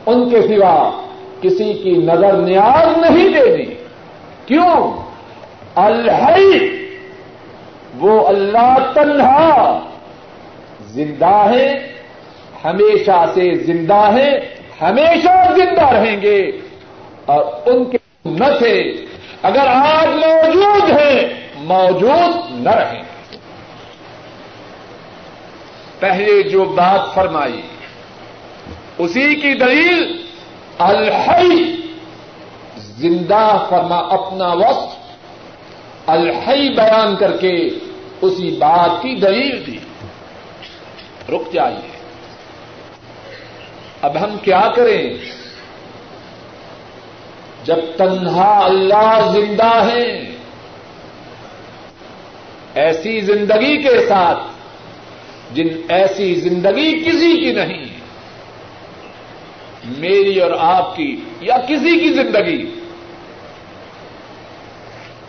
[0.07, 1.06] ان کے سوا
[1.43, 3.75] کسی کی نظر نیاز نہیں دینی
[4.47, 4.93] کیوں؟
[5.75, 6.87] الحی،
[7.99, 9.81] وہ اللہ تنہا۔
[10.87, 11.93] زندہ ہے
[12.65, 16.51] ہمیشہ سے زندہ ہے ہمیشہ زندہ رہیں گے۔
[17.27, 18.93] اور ان کے نہ تھے۔
[19.43, 23.03] اگر آج موجود ہیں، موجود نہ رہیں۔
[25.99, 27.63] پہلے جو بات فرمائی،
[28.99, 30.26] اسی کی دلیل
[30.79, 31.77] الحی،
[32.77, 34.99] زندہ فرما اپنا وقت
[36.07, 37.69] الحی بیان کر کے
[38.23, 39.79] اسی بات کی دلیل دی۔
[41.29, 41.97] رک جائیے۔
[44.03, 45.15] اب ہم کیا کریں؟
[47.65, 50.37] جب تنہا اللہ زندہ ہے
[52.75, 54.39] ایسی زندگی کے ساتھ،
[55.55, 57.86] جن ایسی زندگی کسی کی نہیں
[59.89, 62.75] میری اور آپ کی یا کسی کی زندگی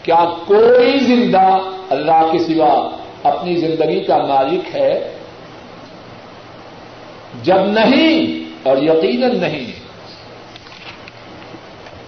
[0.01, 5.17] کیا کوئی زندہ اللہ کے سوا اپنی زندگی کا مالک ہے؟
[7.43, 9.71] جب نہیں اور یقیناً نہیں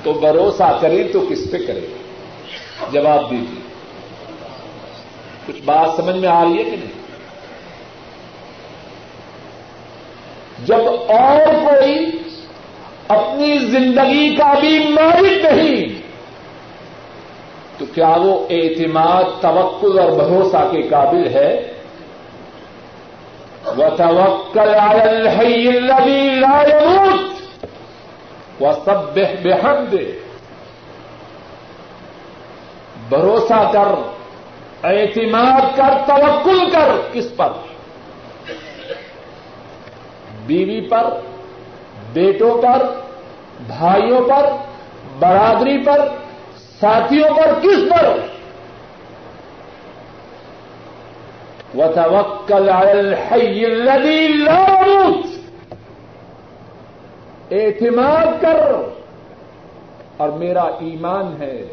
[0.04, 1.88] تو بھروسہ کرے تو کس پہ کرے
[2.92, 3.62] جواب دیجیے
[5.48, 7.00] کچھ بات سمجھ میں آ رہی ہے کہ نہیں؟
[10.66, 12.06] جب اور کوئی
[13.10, 16.02] اپنی زندگی کا بھی مالک نہیں۔
[17.78, 21.74] تو کیا وہ اعتماد توکل اور بھروسہ کے قابل ہے؟
[23.66, 24.68] وہ توکل
[25.82, 27.56] لا يموت
[28.60, 29.96] وہ سب بےحد
[33.10, 33.88] بھروسہ کر،
[34.84, 37.50] اعتماد کر، توکل کر کس پر۔
[40.46, 41.04] بیوی پر
[42.14, 42.86] بیٹوں پر،
[43.68, 44.50] بھائیوں پر،
[45.20, 46.08] برادری پر،
[46.58, 48.18] ساتھیوں پر، کس پر؟
[51.78, 55.26] وتوکل على الحي الذي لا يموت۔
[57.52, 58.72] اعتماد کر۔
[60.18, 61.68] اور میرا ایمان ہے۔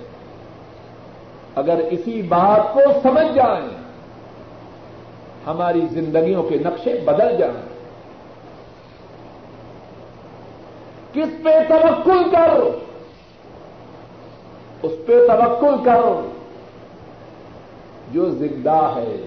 [1.54, 3.68] اگر اسی بات کو سمجھ جائیں،
[5.46, 7.65] ہماری زندگیوں کے نقشے بدل جائیں۔
[11.16, 12.60] کس پہ توکل کر؟
[14.82, 16.28] اس پہ توکل کر۔
[18.12, 19.26] جو زندہ ہے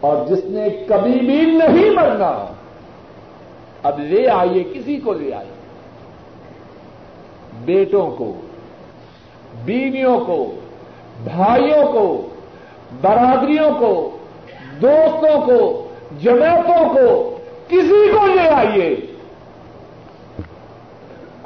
[0.00, 2.52] اور جس نے کبھی بھی نہیں مرنا،
[3.82, 5.52] اب لے آئیے، کسی کو لے آئیے۔
[7.64, 8.40] بیٹوں کو،
[9.64, 10.54] بیویوں کو،
[11.24, 12.28] بھائیوں کو،
[13.00, 14.16] برادریوں کو،
[14.82, 15.88] دوستوں کو،
[16.20, 17.36] جماعتوں کو،
[17.68, 19.09] کسی کو لے آئیے۔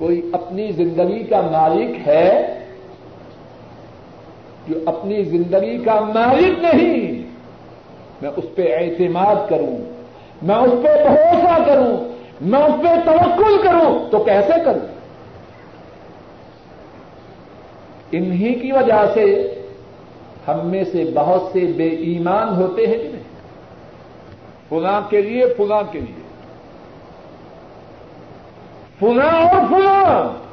[0.05, 2.59] کوئی اپنی زندگی کا مالک ہے
[4.69, 7.23] جو اپنی زندگی کا مالک نہیں،
[8.23, 9.77] میں اس پہ اعتماد کروں،
[10.43, 11.97] میں اس پہ بھروسہ کروں،
[12.40, 14.87] میں اس پہ توکل کروں، تو کیسے کروں؟
[18.12, 19.55] انہی کی وجہ سے
[20.49, 23.23] ہم میں سے بہت سے بے ایمان ہوتے ہیں کہ نہیں؟
[24.69, 26.24] فلاں کے لیے، فلاں کے لیے۔
[29.01, 30.45] فلاں اور فلاں۔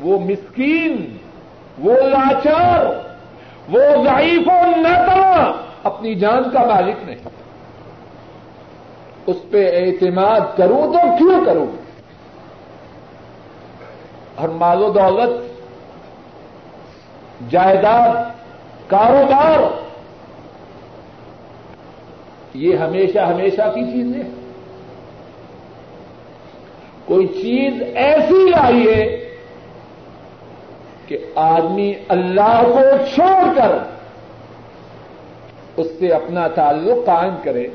[0.00, 1.16] وہ مسکین،
[1.78, 2.86] وہ لاچار،
[3.68, 5.52] وہ ضعیف و نتا
[5.84, 7.16] اپنی جان کا مالک نہیں۔
[9.26, 11.66] اس پہ اعتماد کروں تو کیوں کروں
[14.34, 15.32] اور مال و دولت،
[17.50, 18.12] جائیداد،
[18.90, 19.60] کاروبار،
[22.54, 24.43] یہ ہمیشہ ہمیشہ کی چیزیں
[27.04, 29.28] کوئی چیز ایسی آئیے
[31.06, 32.80] کہ آدمی اللہ کو
[33.14, 33.78] چھوڑ کر
[35.76, 37.66] اس سے اپنا تعلق قائم کرے۔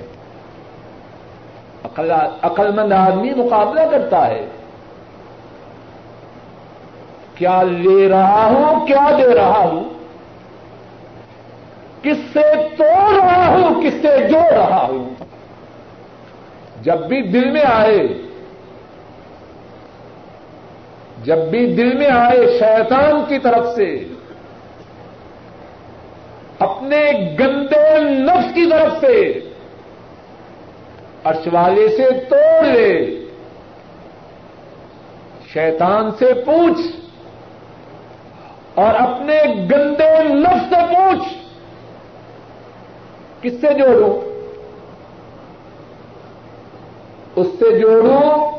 [2.42, 4.46] عقل مند آدمی مقابلہ کرتا ہے۔
[7.36, 9.84] کیا لے رہا ہوں، کیا دے رہا ہوں؟
[12.02, 15.10] کس سے توڑ رہا ہوں، کس سے جوڑ رہا ہوں؟
[16.82, 18.08] جب بھی دل میں آئے
[21.30, 24.04] جب بھی دل میں آئے شیطان کی طرف سے،
[26.60, 29.40] اپنے گندے نفس کی طرف سے
[31.26, 33.16] ارچوالے سے توڑ لے۔
[35.54, 36.82] شیطان سے پوچھ
[38.76, 41.34] اور اپنے گندے نفس سے پوچھ۔
[43.42, 44.20] کس سے جوڑوں؟
[47.36, 48.59] اس سے جوڑوں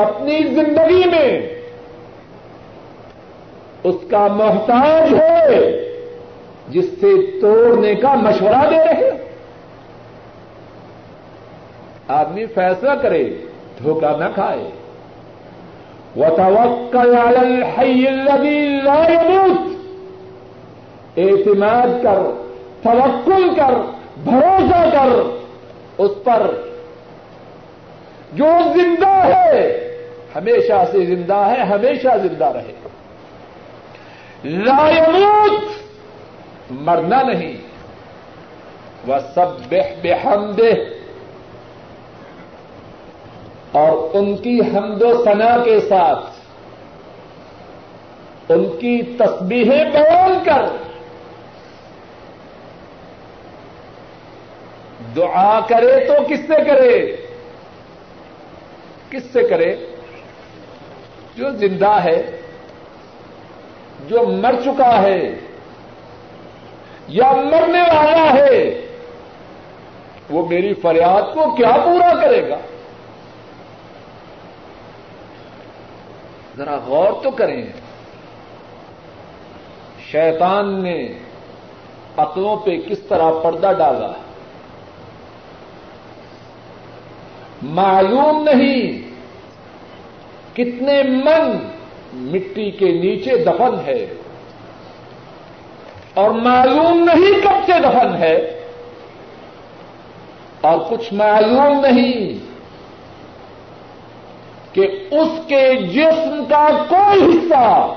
[0.00, 1.54] اپنی زندگی میں
[3.84, 5.88] اس کا محتاج ہے
[6.68, 9.10] جس سے توڑنے کا مشورہ دے رہے
[12.08, 13.24] آدمی فیصلہ کرے،
[13.82, 14.70] دھوکہ نہ کھائے۔
[16.16, 19.76] وتوکل على الحي الذي لا يموت۔
[21.16, 22.18] اعتماد کر،
[22.82, 23.74] توکل کر،
[24.24, 25.36] بھروسہ کر۔
[25.98, 26.50] اس پر
[28.32, 29.89] جو زندہ ہے
[30.36, 32.72] ہمیشہ سے زندہ ہے، ہمیشہ زندہ رہے۔
[34.44, 35.60] لا يموت
[36.70, 37.56] مرنا نہیں۔
[39.06, 40.70] وہ سب بے
[43.72, 46.24] اور ان کی حمد و ثنا کے ساتھ
[48.48, 50.76] ان کی تسبیحیں بیان کر۔
[55.16, 57.16] دعا کرے تو کس سے کرے؟
[59.10, 59.89] کس سے کرے؟
[61.36, 62.40] جو زندہ ہے،
[64.08, 65.38] جو مر چکا ہے،
[67.08, 68.86] یا مرنے والا ہے،
[70.30, 72.56] وہ میری فریاد کو کیا پورا کرے گا؟
[76.56, 77.66] ذرا غور تو کریں۔
[80.10, 81.08] شیطان نے
[82.16, 84.12] عقلوں پہ کس طرح پردہ ڈالا؟
[87.62, 89.09] معلوم نہیں
[90.64, 91.68] کتنے من
[92.12, 94.14] مٹی کے نیچے دفن ہے
[96.14, 98.60] اور معلوم نہیں کب سے دفن ہے
[100.60, 102.50] اور کچھ معلوم نہیں
[104.74, 107.94] کہ اس کے جسم کا کوئی حصہ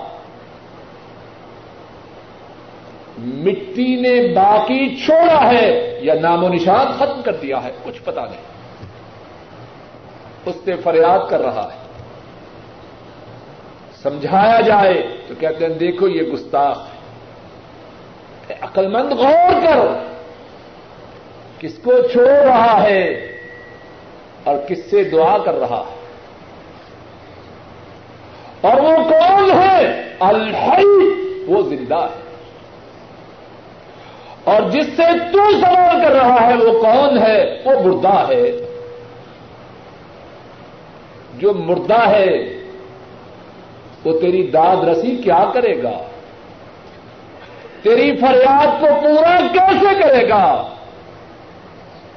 [3.17, 8.21] مٹی نے باقی چھوڑا ہے یا نام و نشان ختم کر دیا ہے، کچھ پتا
[8.21, 8.41] نہیں۔
[10.45, 11.82] اس سے فریاد کر رہا ہے۔
[14.03, 16.93] سمجھایا جائے تو کہتے ہیں دیکھو یہ گستاخ ہے۔
[18.61, 19.77] عقل مند غور کر
[21.59, 23.03] کس کو چھوڑ رہا ہے
[24.43, 26.03] اور کس سے دعا کر رہا ہے۔
[28.61, 31.09] اور وہ کون ہے؟ الحی،
[31.47, 32.21] وہ زندہ ہے۔
[34.43, 38.51] اور جس سے تو سوال کر رہا ہے وہ کون ہے؟ وہ مردہ ہے۔
[41.33, 42.62] جو مردہ ہے
[44.05, 45.99] وہ تیری داد رسی کیا کرے گا؟
[47.81, 50.67] تیری فریاد کو پورا کیسے کرے گا؟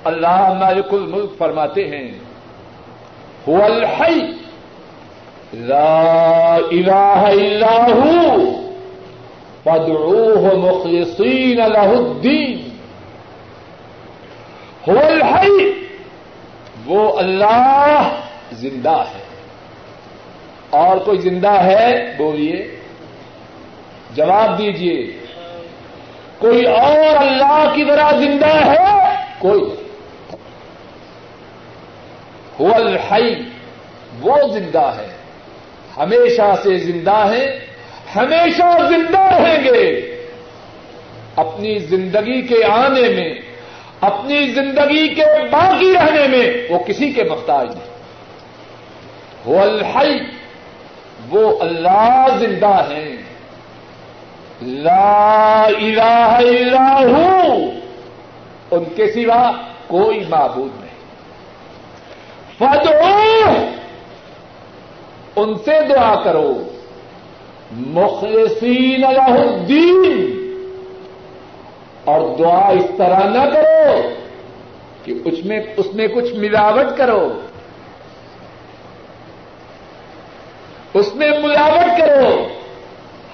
[0.04, 2.18] اللہ مالک الملک فرماتے ہیں
[3.46, 4.20] وہ الحی،
[5.52, 8.44] لا الہ الا ہو
[9.64, 12.68] فدعوه مخلصین له الدین۔
[14.88, 15.70] هو الحی،
[16.86, 18.08] وہ اللہ
[18.52, 19.25] زندہ ہے۔
[20.76, 22.76] اور کوئی زندہ ہے بولیے؟
[24.10, 25.18] جواب دیجیے
[26.38, 29.62] کوئی اور اللہ کی طرح زندہ ہے؟ کوئی۔
[32.62, 33.34] هو الحی،
[34.20, 35.16] وہ زندہ ہے۔
[35.96, 37.46] ہمیشہ سے زندہ ہیں،
[38.16, 40.16] ہمیشہ زندہ رہیں گے۔
[41.36, 43.34] اپنی زندگی کے آنے میں،
[44.00, 47.98] اپنی زندگی کے باقی رہنے میں وہ کسی کے محتاج نہیں۔
[49.44, 50.18] وہ الحی
[51.30, 53.16] وہ اللہ زندہ ہیں۔
[54.62, 57.70] لا الہ الا ہوں
[58.70, 59.50] ان کے سوا
[59.86, 60.86] کوئی معبود نہیں۔
[62.58, 63.64] فدعوه
[65.36, 66.62] ان سے دعا کرو۔
[67.72, 70.32] مخلصین له الدین۔
[72.04, 74.08] اور دعا اس طرح نہ کرو
[75.04, 77.40] کہ اس میں اس میں کچھ ملاوٹ کرو۔
[80.96, 82.48] اس میں ملاوٹ کرو۔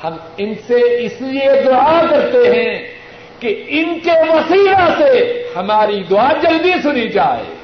[0.05, 2.95] ہم ان سے اس لیے دعا کرتے ہیں
[3.39, 7.55] کہ ان کے وسیلہ سے ہماری دعا جلدی سنی جائے۔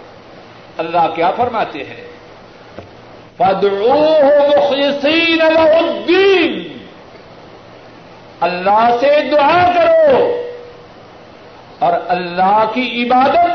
[0.78, 2.08] اللہ کیا فرماتے ہیں؟
[3.40, 6.78] مخلصین له الدین
[8.40, 10.42] اللہ سے دعا کرو۔
[11.78, 13.48] اور اللہ کی عبادت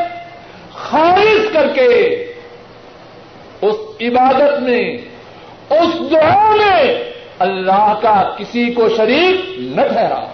[0.73, 2.25] خالص کر کے
[3.61, 5.12] اس عبادت میں
[5.69, 7.03] اس دعا میں
[7.39, 10.25] اللہ کا کسی کو شریک نہ ٹھہرا۔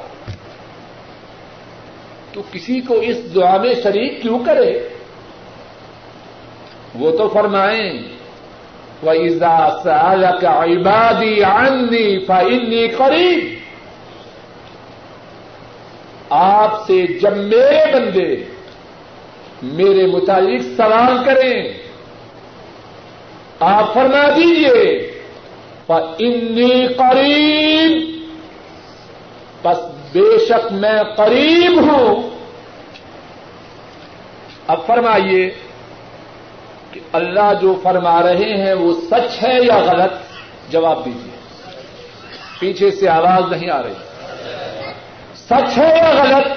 [2.33, 4.89] تو کسی کو اس دعا میں شریک کیوں کرے؟
[6.95, 7.99] وہ تو فرمائیں
[9.01, 13.59] وہ عزا سال کا عبادی آنی فنی قریب
[16.29, 18.43] آپ سے جب میرے بندے
[19.61, 21.73] میرے متعلق سوال کریں،
[23.59, 25.08] آپ فرما دیجیے
[25.97, 28.19] انی قریب
[29.63, 29.77] بس
[30.11, 32.29] بے شک میں قریب ہوں۔
[34.67, 35.49] اب فرمائیے
[36.91, 40.11] کہ اللہ جو فرما رہے ہیں وہ سچ ہے یا غلط؟
[40.69, 41.39] جواب دیجیے
[42.59, 43.93] پیچھے سے آواز نہیں آ رہی۔
[45.35, 46.47] سچ ہے یا غلط؟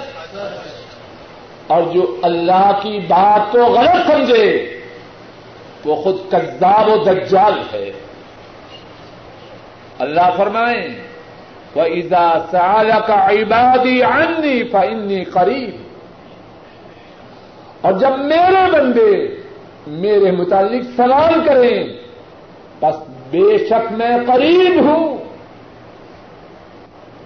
[1.66, 4.80] اور جو اللہ کی بات کو غلط سمجھے،
[5.84, 7.92] وہ خود کذاب و دجال ہے۔
[10.02, 10.88] اللہ فرمائیں
[11.74, 15.76] وہ عزا سال کا عبادی آنی فنی قریب
[17.80, 19.42] اور جب میرے بندے
[19.86, 21.84] میرے متعلق سوال کریں،
[22.80, 22.96] بس
[23.30, 25.18] بے شک میں قریب ہوں۔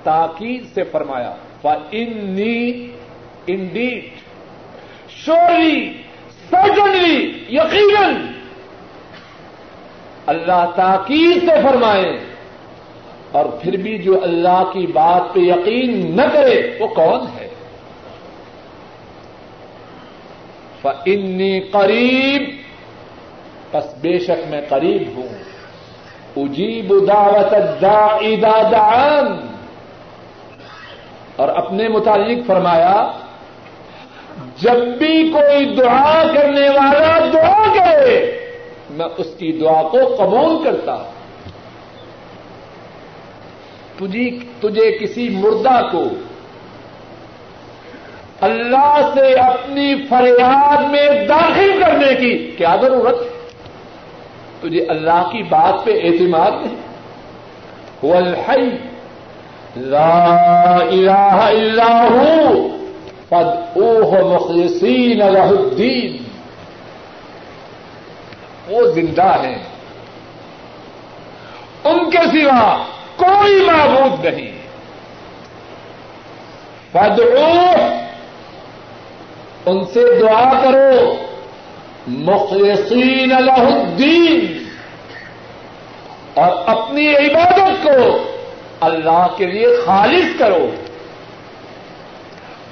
[0.03, 2.91] تاکید سے فرمایا فنی
[3.47, 4.09] انڈیٹ
[5.09, 6.03] شوری
[6.51, 8.15] سرجنلی یقیناً۔
[10.27, 12.36] اللہ تاکید سے فرمائے
[13.33, 17.49] اور پھر بھی جو اللہ کی بات پہ یقین نہ کرے، وہ کون ہے؟
[21.07, 22.43] انی قریب
[23.73, 25.29] بس بے شک میں قریب ہوں۔
[26.37, 29.27] اجیب دعوت دعان۔
[31.37, 33.13] اور اپنے متعلق فرمایا،
[34.57, 38.39] جب بھی کوئی دعا کرنے والا دعا کرے،
[38.91, 41.16] میں اس کی دعا کو قبول کرتا ہوں۔
[43.99, 46.05] تجھے کسی مردہ کو
[48.41, 53.49] اللہ سے اپنی فریاد میں داخل کرنے کی کیا ضرورت ہے؟
[54.61, 56.87] تجھے اللہ کی بات پہ اعتماد نہیں۔
[58.17, 58.71] الحی،
[59.77, 62.69] لا الہ الا ہوں
[63.29, 66.17] پد اوہ مخلصین له الدین۔
[68.69, 69.63] وہ زندہ ہیں۔
[71.85, 72.85] ان کے سوا
[73.17, 74.53] کوئی معبود نہیں۔
[76.93, 77.87] فدعوه
[79.67, 81.15] ان سے دعا کرو۔
[82.07, 84.65] مخلصین له الدین۔
[86.35, 88.23] اور اپنی عبادت کو
[88.81, 90.71] اللہ کے لیے خالص کرو۔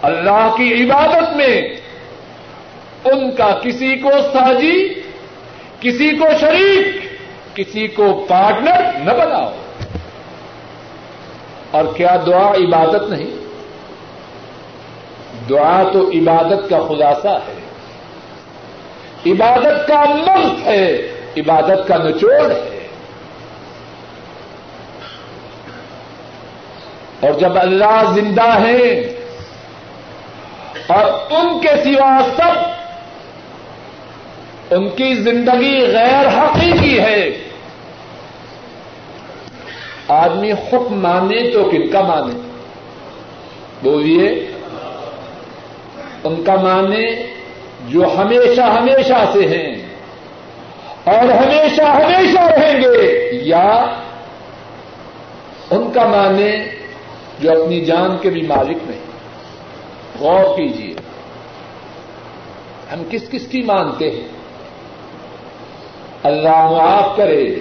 [0.02, 1.68] اللہ کی عبادت میں
[3.04, 4.94] ان کا کسی کو ساجی،
[5.80, 6.86] کسی کو شریک،
[7.56, 9.52] کسی کو پارٹنر نہ بناؤ۔
[11.74, 13.30] اور کیا دعا عبادت نہیں؟
[15.48, 17.60] دعا تو عبادت کا خلاصہ ہے۔
[19.32, 20.96] عبادت کا منف ہے،
[21.36, 22.88] عبادت کا نچوڑ ہے۔
[27.20, 28.88] اور جب اللہ زندہ ہے
[30.86, 32.58] اور ان کے سوا سب،
[34.74, 37.53] ان کی زندگی غیر حقیقی ہے۔
[40.08, 42.40] آدمی حکم مانے تو کن کا مانے؟
[43.82, 44.52] بولیے،
[46.24, 47.06] ان کا مانے
[47.88, 49.86] جو ہمیشہ ہمیشہ سے ہیں
[51.04, 53.86] اور ہمیشہ ہمیشہ رہیں گے، یا
[55.70, 56.64] ان کا مانے
[57.40, 59.04] جو اپنی جان کے بھی مالک نہیں؟
[60.20, 60.94] غور کیجیے
[62.92, 64.28] ہم کس کس کی مانتے ہیں؟
[66.22, 67.56] اللہ معاف کرے۔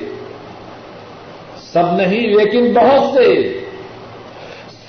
[1.73, 3.59] سب نہیں لیکن بہت سے۔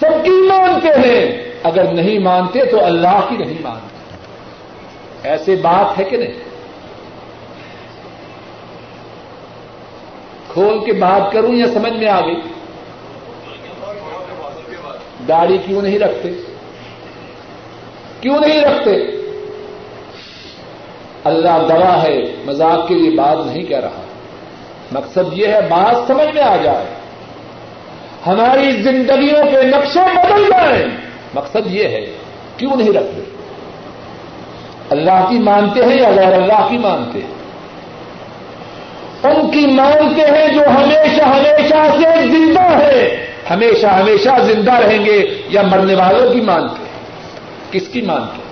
[0.01, 4.17] سب کی مانتے ہیں۔ اگر نہیں مانتے تو اللہ کی نہیں مانتے۔
[5.29, 6.33] ایسے بات ہے کہ نہیں؟
[10.53, 12.41] کھول کے بات کروں یا سمجھ میں آ گئی؟
[15.29, 16.31] داڑھی کیوں نہیں رکھتے؟
[18.21, 18.91] کیوں نہیں رکھتے؟
[21.25, 24.04] اللہ دوا ہے، مذاق کے لیے بات نہیں کہہ رہا۔
[24.93, 26.87] مقصد یہ ہے بات سمجھ میں آ جائے۔
[28.27, 30.85] ہماری زندگیوں کے نقشے بدل جائیں۔
[31.35, 32.07] مقصد یہ ہے،
[32.57, 33.21] کیوں نہیں رکھتے؟
[34.91, 37.35] اللہ کی مانتے ہیں یا غیر اللہ کی مانتے ہیں؟
[39.23, 45.43] ان کی مانتے ہیں جو ہمیشہ ہمیشہ سے زندہ ہے ہمیشہ ہمیشہ زندہ رہیں گے
[45.49, 47.01] یا مرنے والوں کی مانتے ہیں؟
[47.71, 48.45] کس کی مانتے ہیں؟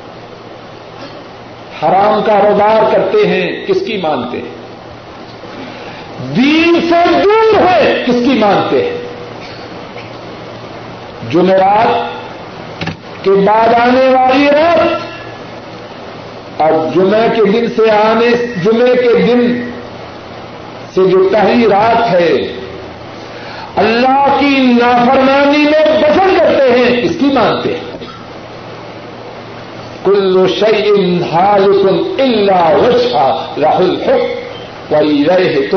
[1.82, 4.61] حرام کاروبار کرتے ہیں، کس کی مانتے ہیں؟
[6.22, 8.98] دین سے دور ہے کس کی مانتے ہیں
[11.30, 12.22] جمعرات
[13.24, 15.12] کہ بعد آنے والی رات۔
[16.60, 18.30] اور جمعے کے دن سے آنے
[18.64, 19.70] جمعے کے دن
[20.94, 22.32] سے جو پہلی رات ہے،
[23.76, 28.06] اللہ کی نافرمانی میں بسر کرتے ہیں، اس کی مانتے ہیں
[30.04, 34.41] کل شعین حالکن اللہ وشا راہل حق
[34.92, 35.68] وہی رہے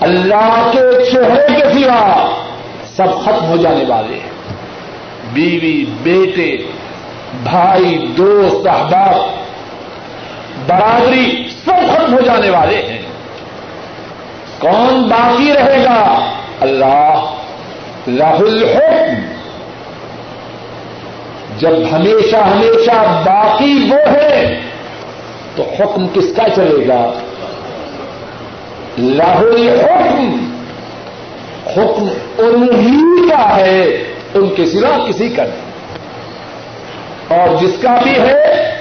[0.00, 2.30] اللہ کے چہرے کے سوا
[2.96, 4.30] سب ختم ہو جانے والے ہیں۔
[5.32, 6.56] بیوی، بیٹے،
[7.42, 9.14] بھائی، دوست، احباب،
[10.66, 13.02] برادری سب ختم ہو جانے والے ہیں۔
[14.58, 17.34] کون باقی رہے گا؟ اللہ
[18.18, 19.34] راہل الحکم۔
[21.58, 24.60] جب ہمیشہ ہمیشہ باقی وہ ہے
[25.58, 27.12] تو حکم کس کا چلے گا؟
[28.98, 30.54] راہل الحکم
[31.66, 33.82] حکم انہی کا ہے،
[34.34, 35.68] ان کے سوا کسی کا نہیں۔
[37.38, 38.74] اور جس کا بھی ہے،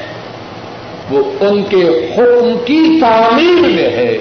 [1.12, 4.18] وہ ان کے حکم کی تعمیر میں ہے۔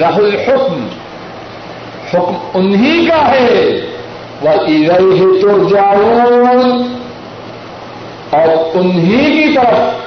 [0.00, 0.88] راہ الحکم
[2.14, 3.70] حکم انہی کا ہے۔
[4.42, 6.20] وہ ادھر تو جاؤ
[8.30, 10.04] اور انہی کی طرف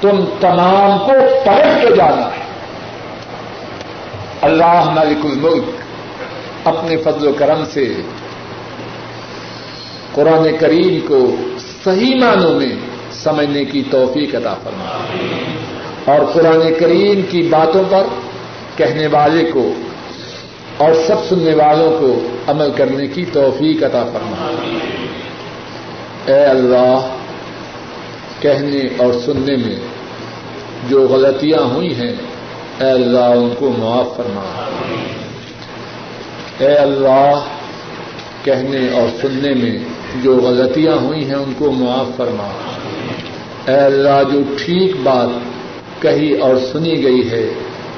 [0.00, 1.12] تم تمام کو
[1.44, 2.50] پلٹ کے جانا ہے۔
[4.40, 5.64] اللہ ملک الملک
[6.64, 7.94] اپنے فضل و کرم سے
[10.12, 11.36] قرآن کریم کو
[11.84, 12.72] صحیح معنوں میں
[13.12, 14.98] سمجھنے کی توفیق عطا فرما۔
[16.04, 18.02] اور قرآن کریم کی باتوں پر
[18.76, 19.72] کہنے والے کو
[20.76, 24.50] اور سب سننے والوں کو عمل کرنے کی توفیق عطا فرما۔
[26.26, 26.98] اے اللہ
[28.40, 29.76] کہنے اور سننے میں
[30.88, 32.12] جو غلطیاں ہوئی ہیں،
[32.80, 34.70] اے اللہ ان کو معاف فرما۔
[36.58, 37.44] اے اللہ،
[38.44, 39.78] کہنے اور سننے میں
[40.22, 42.52] جو غلطیاں ہوئی ہیں، ان کو معاف فرما۔
[43.68, 45.28] اے اللہ، جو ٹھیک بات
[46.02, 47.52] کہی اور سنی گئی ہے،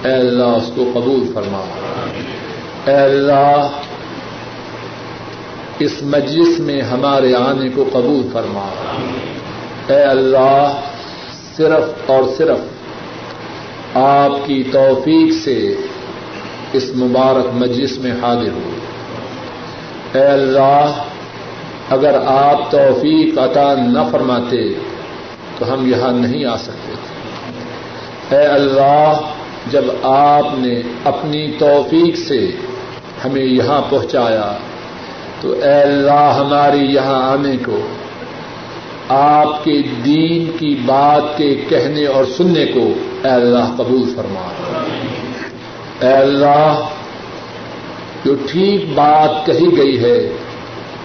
[0.05, 1.65] اے اللہ، اس کو قبول فرما۔
[2.87, 3.69] اے اللہ،
[5.79, 8.69] اس مجلس میں ہمارے آنے کو قبول فرما۔
[9.89, 10.81] اے اللہ،
[11.57, 12.59] صرف اور صرف
[13.97, 15.75] آپ کی توفیق سے
[16.73, 18.71] اس مبارک مجلس میں حاضر ہو
[20.13, 20.93] اے اللہ،
[21.91, 24.75] اگر آپ توفیق عطا نہ فرماتے
[25.59, 26.93] تو ہم یہاں نہیں آ سکتے۔
[28.29, 29.13] تھے اے اللہ،
[29.71, 32.51] جب آپ نے اپنی توفیق سے
[33.25, 34.53] ہمیں یہاں پہنچایا
[35.41, 37.81] تو اے اللہ، ہماری یہاں آنے کو
[39.15, 42.93] آپ کے دین کی بات کے کہنے اور سننے کو
[43.25, 44.49] اے اللہ قبول فرما۔
[46.07, 46.81] اے اللہ،
[48.25, 50.33] جو ٹھیک بات کہی گئی ہے،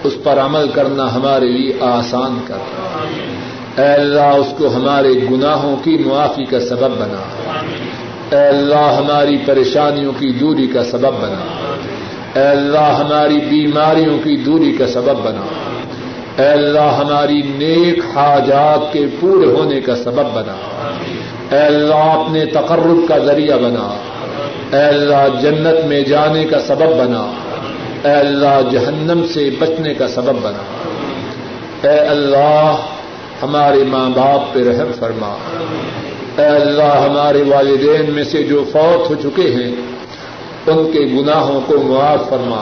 [0.04, 2.58] اس پر عمل کرنا ہمارے لیے آسان کر۔
[3.80, 7.24] اے اللہ، اس کو ہمارے گناہوں کی معافی کا سبب بنا۔
[8.36, 11.72] اے اللہ، ہماری پریشانیوں کی دوری کا سبب بنا۔
[12.34, 15.46] اے اللہ، ہماری بیماریوں کی دوری کا سبب بنا۔
[16.38, 20.56] اے اللہ ہماری نیک حاجات کے پورے ہونے کا سبب بنا۔
[21.52, 23.96] اے اللہ اپنے تقرب کا ذریعہ بنا۔
[24.72, 27.32] اے اللہ جنت میں جانے کا سبب بنا۔
[28.04, 30.62] اے اللہ جہنم سے بچنے کا سبب بنا۔
[31.88, 32.76] اے اللہ
[33.42, 35.34] ہمارے ماں باپ پہ رحم فرما۔
[36.38, 39.72] اے اللہ ہمارے والدین میں سے جو فوت ہو چکے ہیں،
[40.66, 42.60] ان کے گناہوں کو معاف فرما۔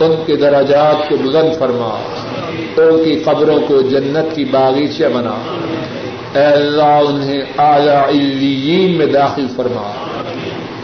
[0.00, 1.98] ان کے دراجات کو بلند فرما۔
[2.82, 5.34] ان کی قبروں کو جنت کی باغیچہ بنا۔
[6.38, 9.92] اے اللہ، انہیں اعلی علیین میں داخل فرما۔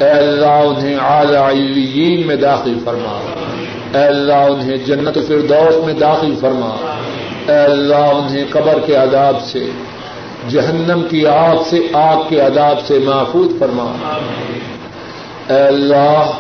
[0.05, 3.19] اے اللہ، انہیں اعلی علیین میں داخل فرما۔
[3.99, 6.95] اے اللہ، انہیں جنت فردوس میں داخل فرما۔
[7.49, 9.71] اے اللہ، انہیں قبر کے عذاب سے،
[10.49, 14.19] جہنم کی آگ سے، آگ کے عذاب سے محفوظ فرما۔
[15.49, 16.31] اے اللہ،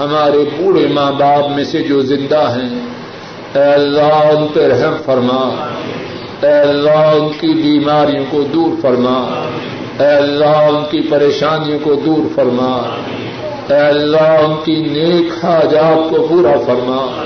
[0.00, 3.01] ہمارے بوڑھے ماں باپ میں سے جو زندہ ہیں
[3.54, 5.66] اے اللہ، ان پہ رحم فرما۔
[6.42, 9.48] اے اللہ، ان کی بیماریوں کو دور فرما۔
[10.00, 12.96] اے اللہ، ان کی پریشانیوں کو دور فرما۔
[13.68, 17.22] اے اللہ، ان کی نیک حاجات کو پورا فرما۔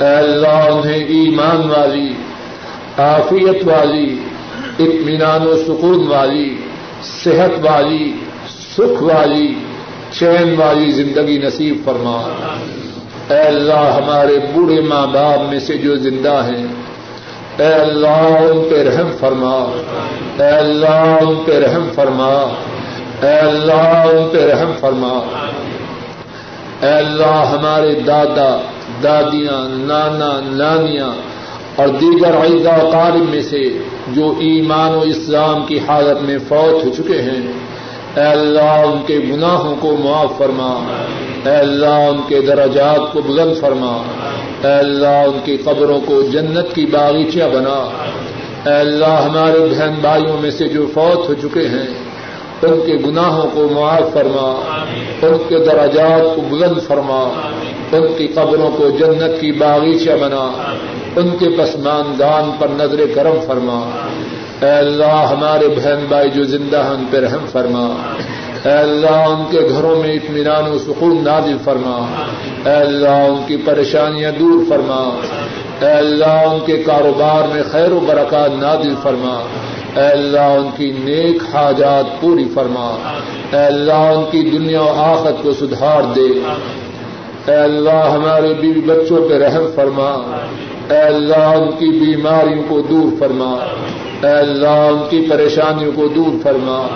[0.00, 2.08] اے اللہ، انہیں ایمان والی،
[2.98, 4.18] عافیت والی،
[4.78, 6.56] اطمینان و سکون والی،
[7.02, 8.12] صحت والی،
[8.48, 9.54] سکھ والی،
[10.12, 12.28] چین والی زندگی نصیب فرما۔
[13.30, 16.66] اے اللہ ہمارے بوڑھے ماں باپ میں سے جو زندہ ہیں،
[17.58, 19.80] اے اللہ ان پہ رحم فرما۔
[20.38, 22.54] اے اللہ ان پہ رحم فرما۔
[23.22, 25.12] اے اللہ ان پہ رحم فرما۔
[26.80, 28.60] اے اللہ ہمارے دادا،
[29.02, 31.10] دادیاں، نانا، نانیاں
[31.76, 36.90] اور دیگر عیدہ قارب میں سے جو ایمان و اسلام کی حالت میں فوت ہو
[36.96, 37.52] چکے ہیں
[38.16, 40.84] اے اللہ ان کے گناہوں کو معاف فرما۔
[41.44, 44.02] اے اللہ ان کے درجات کو بلند فرما۔
[44.64, 47.90] اے اللہ ان کی قبروں کو جنت کی باغیچہ بنا۔
[48.66, 51.94] اے اللہ ہمارے بہن بھائیوں میں سے جو فوت ہو چکے ہیں،
[52.62, 54.60] ان کے گناہوں کو معاف فرما۔
[55.22, 57.50] ان کے دراجات کو بلند فرما۔
[57.92, 60.74] ان کی قبروں کو جنت کی باغیچہ بنا۔
[61.16, 63.90] ان کے پسماندان پر نظر کرم فرما۔
[64.64, 68.12] اے اللہ، ہمارے بہن بھائی جو زندہ ہیں، ان پہ رحم فرما۔
[68.64, 72.06] اے اللہ، ان کے گھروں میں اطمینان و سکون نازل فرما۔
[72.64, 75.18] اے اللہ، ان کی پریشانیاں دور فرما۔
[75.80, 79.42] اے اللہ، ان کے کاروبار میں خیر و برکات نازل فرما۔
[80.00, 82.96] اے اللہ، ان کی نیک حاجات پوری فرما۔
[83.52, 86.40] اے اللہ، ان کی دنیا و آخت کو سدھار دے۔
[87.46, 90.36] اے اللہ، ہمارے بیوی بچوں پہ رحم فرما۔
[90.90, 93.56] اے اللہ ان کی بیماریوں کو دور فرما۔
[94.22, 96.86] اے اللہ ان کی پریشانیوں کو دور فرما۔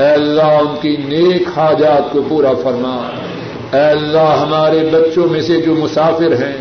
[0.00, 3.10] اے اللہ ان کی نیک حاجات کو پورا فرما۔
[3.72, 6.56] اے اللہ ہمارے بچوں میں سے جو مسافر ہیں،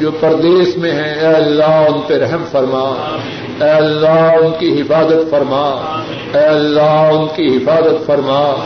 [0.00, 3.16] جو پردیش میں ہیں، اے اللہ ان پہ رحم فرما۔
[3.60, 5.92] اے اللہ ان کی حفاظت فرما۔
[6.34, 8.64] اے اللہ ان کی حفاظت فرما۔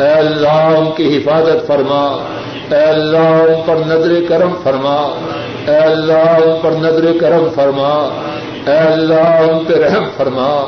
[0.00, 2.26] اے اللہ ان کی حفاظت فرما۔
[2.70, 5.20] اے اللہ ان پر نظر کرم فرما۔
[5.66, 8.20] اے اللہ، ان پر نظر کرم فرما۔
[8.66, 10.66] اے اللہ، ان پہ رحم فرما۔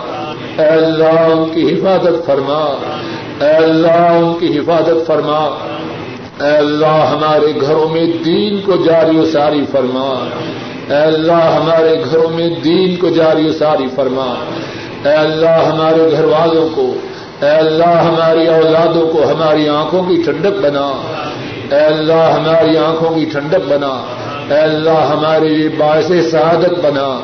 [0.58, 2.76] اے اللہ، ان کی حفاظت فرما۔
[3.40, 5.38] اے اللہ، ان کی حفاظت فرما۔
[6.40, 10.28] اے اللہ، ہمارے گھروں میں دین کو جاری و ساری فرما۔
[10.88, 14.34] اے اللہ، ہمارے گھروں میں دین کو جاری و ساری فرما۔
[15.04, 16.94] اے اللہ، ہمارے گھر والوں کو۔
[17.42, 21.02] اے اللہ، ہماری اولادوں کو ہماری آنکھوں کی ٹھنڈک بنا۔
[21.70, 24.04] اے اللہ، ہماری آنکھوں کی ٹھنڈک بنا۔
[24.50, 27.20] اے اللہ ہمارے لیے باعث سعادت بنا۔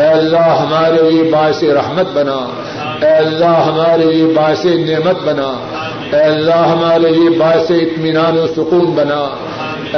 [0.00, 2.62] اے اللہ ہمارے لیے باعث رحمت بنا۔
[3.06, 5.76] اے اللہ ہمارے لیے باعث نعمت بنا۔
[6.12, 9.28] اے اللہ ہمارے لیے باعث اطمینان و سکون بنا۔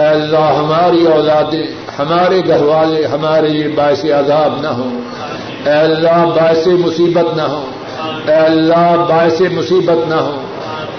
[0.01, 1.67] اے اللہ ہماری اولادیں،
[1.99, 5.01] ہمارے گھر والے ہمارے لیے باعث عذاب نہ ہوں۔
[5.67, 7.67] اے اللہ باعث مصیبت نہ ہوں۔
[8.27, 10.50] اے اللہ باعث مصیبت نہ ہوں۔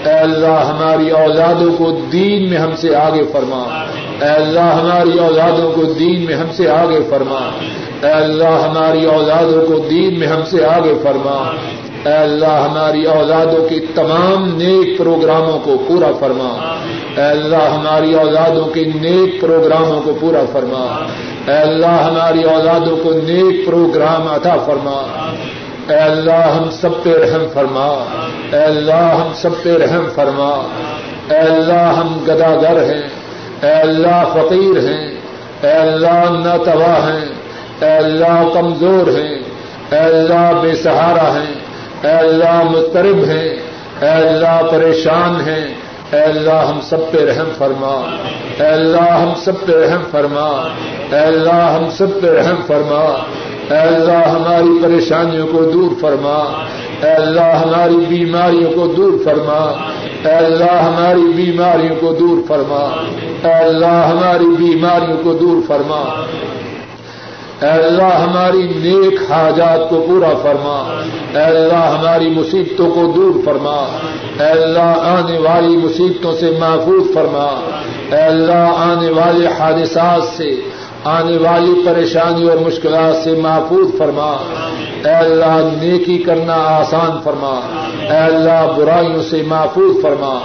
[0.04, 3.84] اے اللہ ہماری اولادوں کو دین میں ہم سے آگے فرما۔
[4.20, 7.50] اے اللہ ہماری اولادوں کو دین میں ہم سے آگے فرما۔
[8.02, 11.52] اے اللہ ہماری اولادوں کو دین میں ہم سے آگے فرما۔
[12.04, 16.76] اے اللہ ہماری اولادوں کے تمام نیک پروگراموں کو پورا فرما۔
[17.16, 21.06] اے اللہ ہماری اولادوں کے نیک پروگراموں کو پورا فرما۔
[21.46, 25.06] اے اللہ ہماری اولادوں کو نیک پروگرام عطا فرما۔
[25.92, 27.86] اے اللہ ہم سب پہ رحم فرما
[28.52, 30.50] اے اللہ ہم سب پہ رحم فرما
[31.30, 33.02] اے اللہ ہم گداگر ہیں
[33.62, 35.02] اے اللہ فقیر ہیں
[35.62, 37.26] اے اللہ ناتوا ہیں
[37.80, 39.34] اے اللہ کمزور ہیں
[39.90, 41.52] اے اللہ بے سہارا ہیں
[42.02, 43.48] اے اللہ مسترب ہیں
[44.00, 45.64] اے اللہ پریشان ہیں
[46.12, 47.94] اے اللہ ہم سب پہ رحم فرما
[48.58, 50.48] اے اللہ ہم سب پہ رحم فرما
[51.10, 53.04] اے اللہ ہم سب پہ رحم فرما
[53.72, 56.64] اے اللہ ہماری پریشانیوں کو دور فرما۔
[57.02, 59.88] اے اللہ ہماری بیماریوں کو دور فرما۔
[60.24, 63.02] اے اللہ ہماری بیماریوں کو دور فرما۔
[63.44, 66.24] اے اللہ ہماری بیماریوں کو دور فرما۔
[67.62, 71.00] اے اللہ ہماری نیک حاجات کو پورا فرما۔
[71.34, 73.98] اے اللہ ہماری مصیبتوں کو دور فرما۔
[74.40, 77.70] اے اللہ آنے والی مصیبتوں سے محفوظ فرما۔
[78.12, 80.60] اے اللہ آنے والے حادثات سے
[81.04, 84.36] آنے والی پریشانی اور مشکلات سے محفوظ فرما۔
[85.04, 87.60] اے اللہ، نیکی کرنا آسان فرما۔
[88.00, 90.38] اے اللہ، برائیوں سے محفوظ فرما۔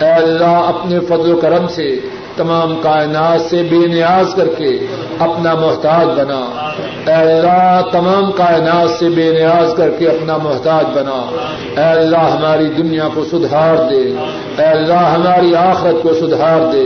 [0.00, 2.00] اے اللہ، اپنے فضل و کرم سے،
[2.36, 4.86] تمام کائنات سے بے نیاز کر کے
[5.18, 6.70] اپنا محتاج بنا۔
[7.06, 11.30] اے اللہ، تمام کائنات سے بے نیاز کر کے اپنا محتاج بنا۔
[11.76, 14.14] اے اللہ، ہماری دنیا کو سدھار دے۔
[14.58, 16.84] اے اللہ، ہماری آخرت کو سدھار دے۔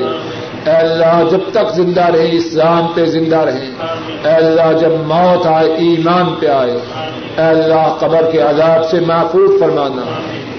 [0.67, 3.75] اے اللہ، جب تک زندہ رہیں اسلام پہ زندہ رہیں۔
[4.25, 6.73] اے اللہ، جب موت آئے، ایمان پہ آئے۔
[7.37, 10.03] اے اللہ، قبر کے عذاب سے محفوظ فرمانا۔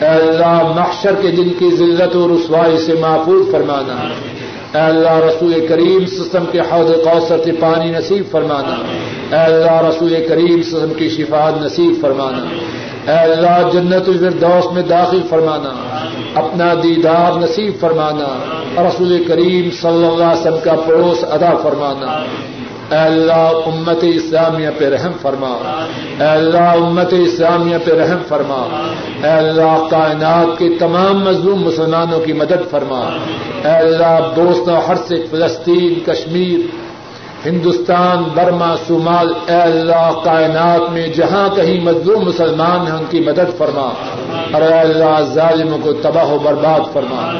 [0.02, 4.10] اے اللہ، محشر کے دن کی ذلت و رسوائی سے محفوظ فرمانا۔
[4.76, 8.76] اے اللہ رسول کریم سسم کے حوض کوثر سے پانی نصیب فرمانا۔
[9.38, 12.46] اے اللہ رسول کریم سسم کی شفاعت نصیب فرمانا۔
[13.12, 15.70] اے اللہ جنت الفردوس میں داخل فرمانا۔
[16.36, 18.38] اپنا دیدار نصیب فرمانا۔
[18.82, 22.26] رسول کریم صلی اللہ علیہ وسلم کا پڑوس ادا فرمانا۔
[22.92, 25.86] اے اللہ، امت اسلامیہ پہ رحم فرما۔
[26.20, 28.68] اے اللہ، امت اسلامیہ پہ رحم فرما۔
[29.24, 33.00] اے اللہ، کائنات کے تمام مظلوم مسلمانوں کی مدد فرما۔
[33.66, 36.60] اے اللہ دوستوں ہر سے فلسطین، کشمیر،
[37.48, 43.58] ہندوستان، برما، صومال، اے اللہ، کائنات میں جہاں کہیں مظلوم مسلمان ہیں، ان کی مدد
[43.58, 43.90] فرما۔
[44.54, 47.40] اور اے اللہ، ظالموں کو تباہ و برباد فرما۔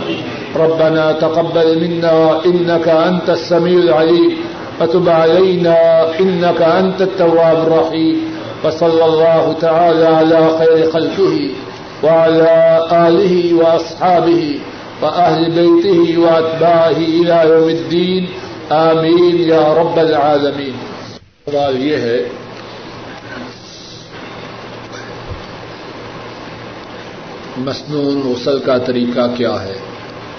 [0.56, 4.30] ربنا تقبل منا انك انت السميع العليم
[4.82, 5.78] وتب علينا
[6.20, 11.50] انك انت التواب الرحيم وصلى الله تعالى على خير خلقه
[12.04, 14.60] وعلى اله واصحابه
[15.02, 18.26] واهل بيته واتباعه الى يوم الدين.
[18.70, 20.72] آمین یا رب العالمین
[21.46, 22.28] سوال یہ ہے
[27.58, 29.74] مصنون غسل کا طریقہ کیا ہے؟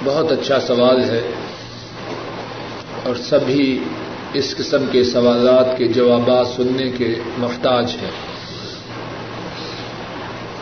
[0.05, 1.21] بہت اچھا سوال ہے
[3.03, 3.85] اور سبھی
[4.33, 8.11] اس قسم کے سوالات کے جوابات سننے کے محتاج ہیں۔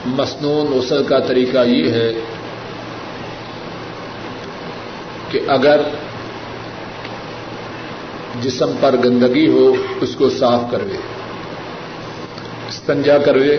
[0.07, 2.13] مصنون غسل کا طریقہ یہ ہے
[5.31, 5.81] کہ اگر
[8.43, 10.97] جسم پر گندگی ہو، اس کو صاف کروے۔
[12.69, 13.59] استنجا کروے۔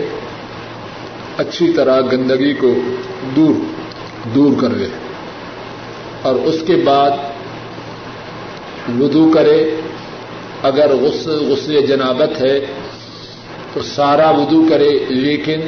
[1.38, 2.74] اچھی طرح گندگی کو
[3.36, 3.54] دور
[4.34, 4.86] دور کروے۔
[6.22, 7.10] اور اس کے بعد
[9.00, 9.80] وضو کرے۔
[10.62, 12.60] اگر غسل غسل جنابت ہے
[13.74, 15.60] تو سارا وضو کرے، لیکن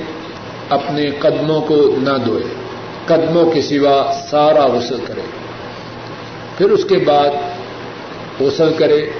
[0.68, 2.42] اپنے قدموں کو نہ دھوئے۔
[3.06, 5.20] قدموں کے سوا سارا غسل کرے۔
[6.58, 7.28] پھر اس کے بعد
[8.40, 9.10] غسل کرے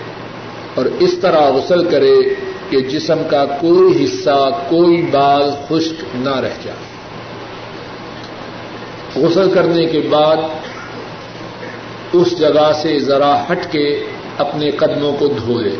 [0.74, 2.14] اور اس طرح غسل کرے
[2.70, 6.98] کہ جسم کا کوئی حصہ، کوئی بال خشک نہ رہ جائے۔
[9.26, 10.36] غسل کرنے کے بعد
[12.12, 14.04] اس جگہ سے ذرا ہٹ کے
[14.38, 15.76] اپنے قدموں کو دھو لے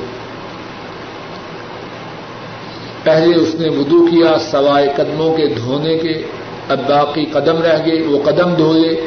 [3.02, 6.22] پہلے اس نے وضو کیا سوائے قدموں کے دھونے کے،
[6.68, 9.06] اب باقی قدم رہ گئے، وہ قدم دھوئے۔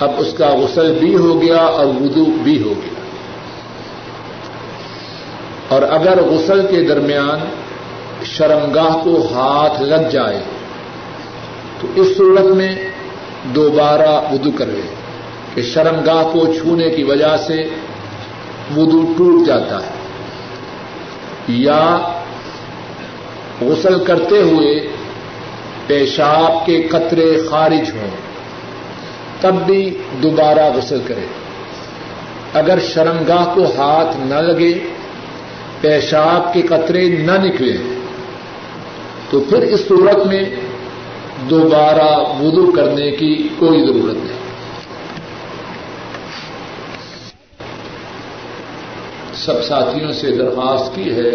[0.00, 2.94] اب اس کا غسل بھی ہو گیا اور وضو بھی ہو گیا۔
[5.68, 7.38] اور اگر غسل کے درمیان
[8.24, 10.40] شرمگاہ کو ہاتھ لگ جائے،
[11.80, 12.74] تو اس صورت میں
[13.54, 14.80] دوبارہ ودو کرے
[15.54, 17.68] کہ شرمگاہ کو چھونے کی وجہ سے
[18.76, 19.90] ودو ٹوٹ جاتا ہے۔
[21.48, 21.98] یا
[23.60, 24.88] غسل کرتے ہوئے
[25.86, 28.08] پیشاب کے قطرے خارج ہوں،
[29.40, 31.26] تب بھی دوبارہ غسل کرے
[32.54, 34.78] اگر شرمگاہ کو ہاتھ نہ لگے،
[35.80, 37.76] پیشاب کے قطرے نہ نکلے،
[39.30, 40.44] تو پھر اس صورت میں
[41.50, 44.43] دوبارہ وضو کرنے کی کوئی ضرورت نہیں۔
[49.44, 51.30] سب ساتھیوں سے درخواست کی ہے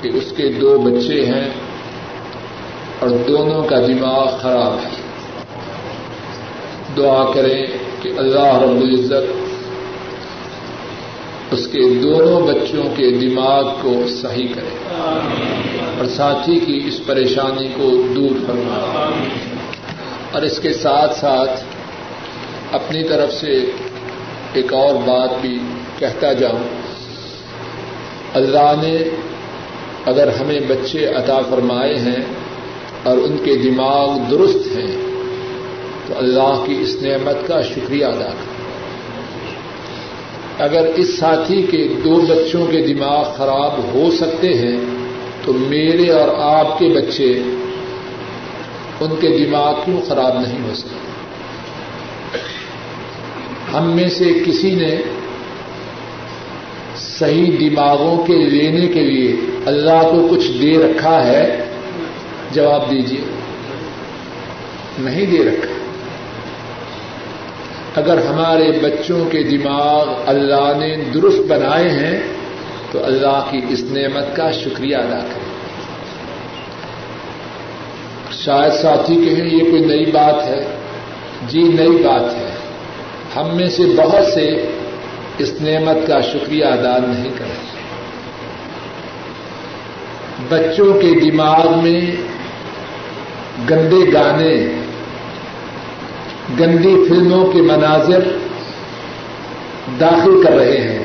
[0.00, 1.48] کہ اس کے دو بچے ہیں
[2.98, 5.02] اور دونوں کا دماغ خراب ہے۔
[6.96, 7.66] دعا کریں
[8.02, 9.30] کہ اللہ رب العزت
[11.50, 14.74] اس کے دونوں بچوں کے دماغ کو صحیح کرے
[15.98, 19.10] اور ساتھی کی اس پریشانی کو دور کرنا
[20.32, 21.64] اور اس کے ساتھ ساتھ
[22.72, 23.64] اپنی طرف سے
[24.52, 25.58] ایک اور بات بھی
[26.02, 26.64] کہتا جاؤں،
[28.34, 28.96] اللہ نے
[30.06, 32.22] اگر ہمیں بچے عطا فرمائے ہیں
[33.04, 34.94] اور ان کے دماغ درست ہیں،
[36.06, 38.50] تو اللہ کی اس نعمت کا شکریہ ادا کریں
[40.58, 44.76] اگر اس ساتھی کے دو بچوں کے دماغ خراب ہو سکتے ہیں،
[45.44, 47.30] تو میرے اور آپ کے بچے
[49.00, 51.00] ان کے دماغ کیوں خراب نہیں ہو سکتے؟
[53.72, 54.94] ہم میں سے کسی نے
[56.96, 59.36] صحیح دماغوں کے لینے کے لیے
[59.66, 61.64] اللہ کو کچھ دے رکھا ہے،
[62.52, 63.20] جواب دیجیے
[64.98, 65.72] نہیں دے رکھا۔
[68.00, 72.20] اگر ہمارے بچوں کے دماغ اللہ نے درست بنائے ہیں،
[72.90, 75.52] تو اللہ کی اس نعمت کا شکریہ ادا کریں۔
[78.32, 80.64] شاید ساتھی کہیں، یہ کوئی نئی بات ہے۔
[81.48, 82.50] جی نئی بات ہے۔
[83.36, 84.66] ہم میں سے بہت سے
[85.38, 87.72] اس نعمت کا شکریہ ادا نہیں کریں۔
[90.48, 92.00] بچوں کے دماغ میں
[93.70, 94.66] گندے گانے،
[96.60, 98.20] گندی فلموں کے مناظر
[100.00, 101.04] داخل کر رہے ہیں۔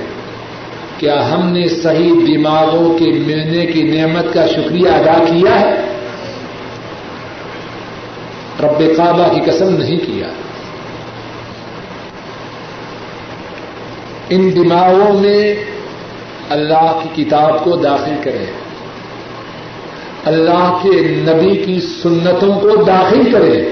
[0.98, 5.74] کیا ہم نے صحیح دماغوں کے ملنے کی نعمت کا شکریہ ادا کیا ہے؟
[8.60, 10.28] رب کعبہ کی قسم نہیں کیا۔
[14.30, 15.56] ان دماغوں میں
[16.50, 18.46] اللہ کی کتاب کو داخل کریں
[20.26, 23.66] اللہ کے نبی کی سنتوں کو داخل کریں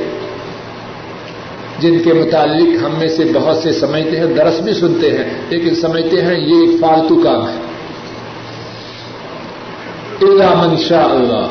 [1.80, 5.76] جن کے متعلق ہم میں سے بہت سے سمجھتے ہیں، درس بھی سنتے ہیں، لیکن
[5.76, 7.56] سمجھتے ہیں یہ ایک فالتو کام ہے۔
[10.22, 11.48] اللہ منشا اللہ۔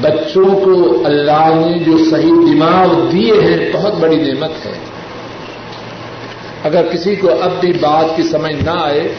[0.00, 4.87] بچوں کو اللہ نے جو صحیح دماغ دیے ہیں، بہت بڑی نعمت ہے۔
[6.64, 9.14] اگر کسی کو اب بھی بات کی سمجھ نہ آئے،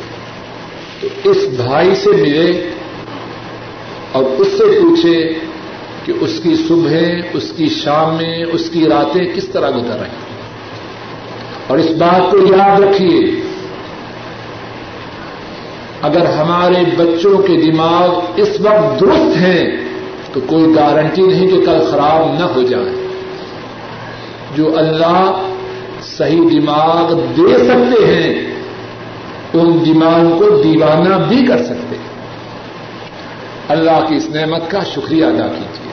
[1.23, 2.69] تو اس بھائی سے ملے
[4.11, 5.33] اور اس سے پوچھے
[6.05, 6.93] کہ اس کی صبح
[7.33, 10.09] اس کی شامیں، اس کی راتیں کس طرح گزر رہی
[11.67, 13.41] اور اس بات کو یاد رکھیے،
[16.01, 19.77] اگر ہمارے بچوں کے دماغ اس وقت درست ہیں،
[20.33, 23.07] تو کوئی گارنٹی نہیں کہ کل خراب نہ ہو جائے۔
[24.55, 25.49] جو اللہ
[26.19, 28.53] صحیح دماغ دے سکتے ہیں،
[29.53, 32.09] ان دماغ کو دیوانہ بھی کر سکتے ہیں۔
[33.67, 35.88] اللہ کی اس نعمت کا شکریہ ادا کیجیے۔